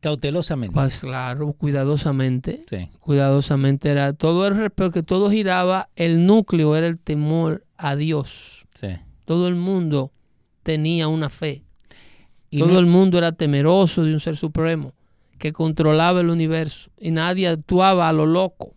[0.00, 0.74] cautelosamente.
[0.74, 2.64] Pues claro, cuidadosamente.
[2.68, 2.88] Sí.
[3.00, 8.66] Cuidadosamente era todo el porque todo giraba, el núcleo era el temor a Dios.
[8.74, 8.88] Sí.
[9.24, 10.12] Todo el mundo
[10.62, 11.62] tenía una fe.
[12.50, 14.92] Y Todo no- el mundo era temeroso de un ser supremo
[15.42, 18.74] que controlaba el universo y nadie actuaba a lo loco.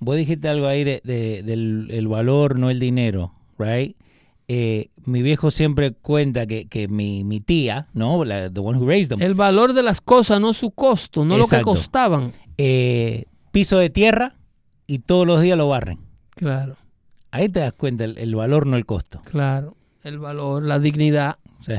[0.00, 3.96] Vos dijiste algo ahí de, de- del el valor, no el dinero, right?
[4.48, 8.24] Eh, mi viejo siempre cuenta que, que mi, mi tía, ¿no?
[8.24, 11.38] La, the one who raised them, El valor de las cosas, no su costo, no
[11.38, 12.32] lo que costaban.
[12.58, 14.34] eh, piso de tierra
[14.88, 16.00] y todos los días lo barren.
[16.34, 16.76] Claro,
[17.30, 19.22] Ahí te das cuenta el, el valor, no el costo.
[19.24, 19.76] claro.
[20.02, 21.36] El valor, la dignidad.
[21.60, 21.74] Sí.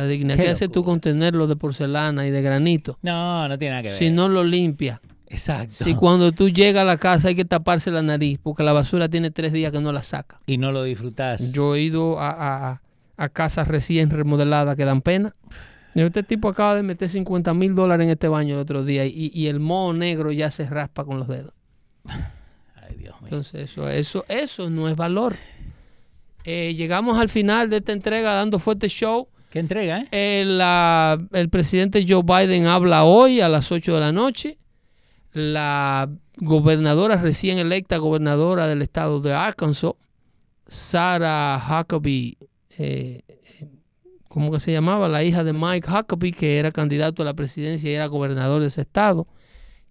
[0.00, 0.36] La dignidad.
[0.36, 2.98] Qué ¿Qué haces tú con tenerlo de porcelana y de granito?
[3.02, 3.98] No, no tiene nada que ver.
[3.98, 5.00] Si no lo limpia.
[5.28, 5.84] Exacto.
[5.84, 9.08] Si cuando tú llegas a la casa hay que taparse la nariz porque la basura
[9.08, 10.40] tiene tres días que no la saca.
[10.46, 11.52] Y no lo disfrutás.
[11.52, 12.82] Yo he ido a, a-
[13.16, 15.34] a casas recién remodeladas que dan pena.
[15.94, 19.30] Este tipo acaba de meter 50 mil dólares en este baño el otro día y,
[19.32, 21.54] y el moho negro ya se raspa con los dedos.
[22.04, 23.24] Ay, Dios mío.
[23.24, 25.34] Entonces eso, eso, eso no es valor.
[26.44, 29.28] Eh, llegamos al final de esta entrega dando fuerte show.
[29.50, 30.08] ¿Qué entrega, eh?
[30.10, 34.58] Eh, el presidente Joe Biden habla hoy a las 8 de la noche.
[35.32, 39.92] La gobernadora recién electa, gobernadora del estado de Arkansas,
[40.68, 42.36] Sarah Huckabee,
[42.78, 43.68] eh, eh,
[44.28, 45.08] ¿cómo que se llamaba?
[45.08, 48.68] La hija de Mike Huckabee, que era candidato a la presidencia y era gobernador de
[48.68, 49.26] ese estado,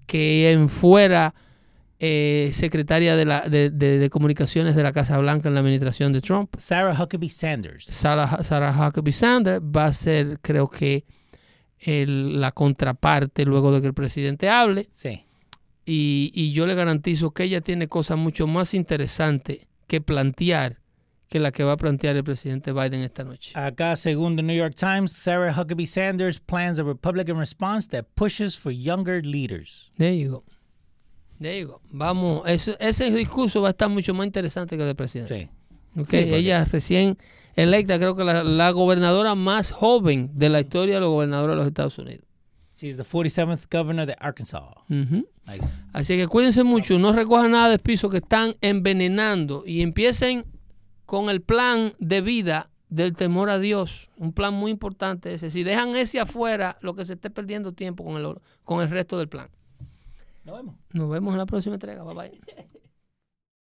[0.06, 1.34] que en fuera
[2.00, 6.12] eh, secretaria de, la, de, de- de comunicaciones de la Casa Blanca en la administración
[6.14, 6.54] de Trump.
[6.58, 7.86] Sarah Huckabee Sanders.
[7.86, 11.06] Sarah, Sarah Huckabee Sanders va a ser, creo que,
[11.80, 14.88] el- la contraparte luego de que el presidente hable.
[14.94, 15.24] Sí.
[15.86, 20.80] Y, y yo le garantizo que ella tiene cosas mucho más interesantes que plantear
[21.30, 23.52] que la que va a plantear el presidente Biden esta noche.
[23.56, 28.58] Acá, según the New York Times, Sarah Huckabee Sanders plans a Republican response that pushes
[28.58, 29.92] for younger leaders.
[29.98, 30.44] There you go.
[31.46, 31.82] There you go.
[31.92, 35.46] Vamos, eso- ese discurso va a estar mucho más interesante que el del presidente.
[35.46, 35.50] Sí.
[36.00, 37.18] Ok, Sí, porque- Ella recién
[37.56, 41.58] electa, creo que la, la gobernadora más joven de la historia de los gobernadores de
[41.58, 42.26] los Estados Unidos.
[42.76, 44.64] She's the 47th governor de Arkansas.
[44.90, 45.28] Ujú.
[45.48, 45.68] Nice.
[45.94, 50.46] Así que cuídense mucho, no recojan nada de piso que están envenenando y empiecen
[51.06, 54.10] con el plan de vida del temor a Dios.
[54.18, 55.50] Un plan muy importante ese.
[55.52, 59.18] Si dejan ese afuera, lo que se esté perdiendo tiempo con el, con el resto
[59.20, 59.48] del plan.
[60.46, 60.76] Nos vemos.
[60.94, 62.04] Nos vemos en la próxima entrega.
[62.04, 62.68] Bye bye.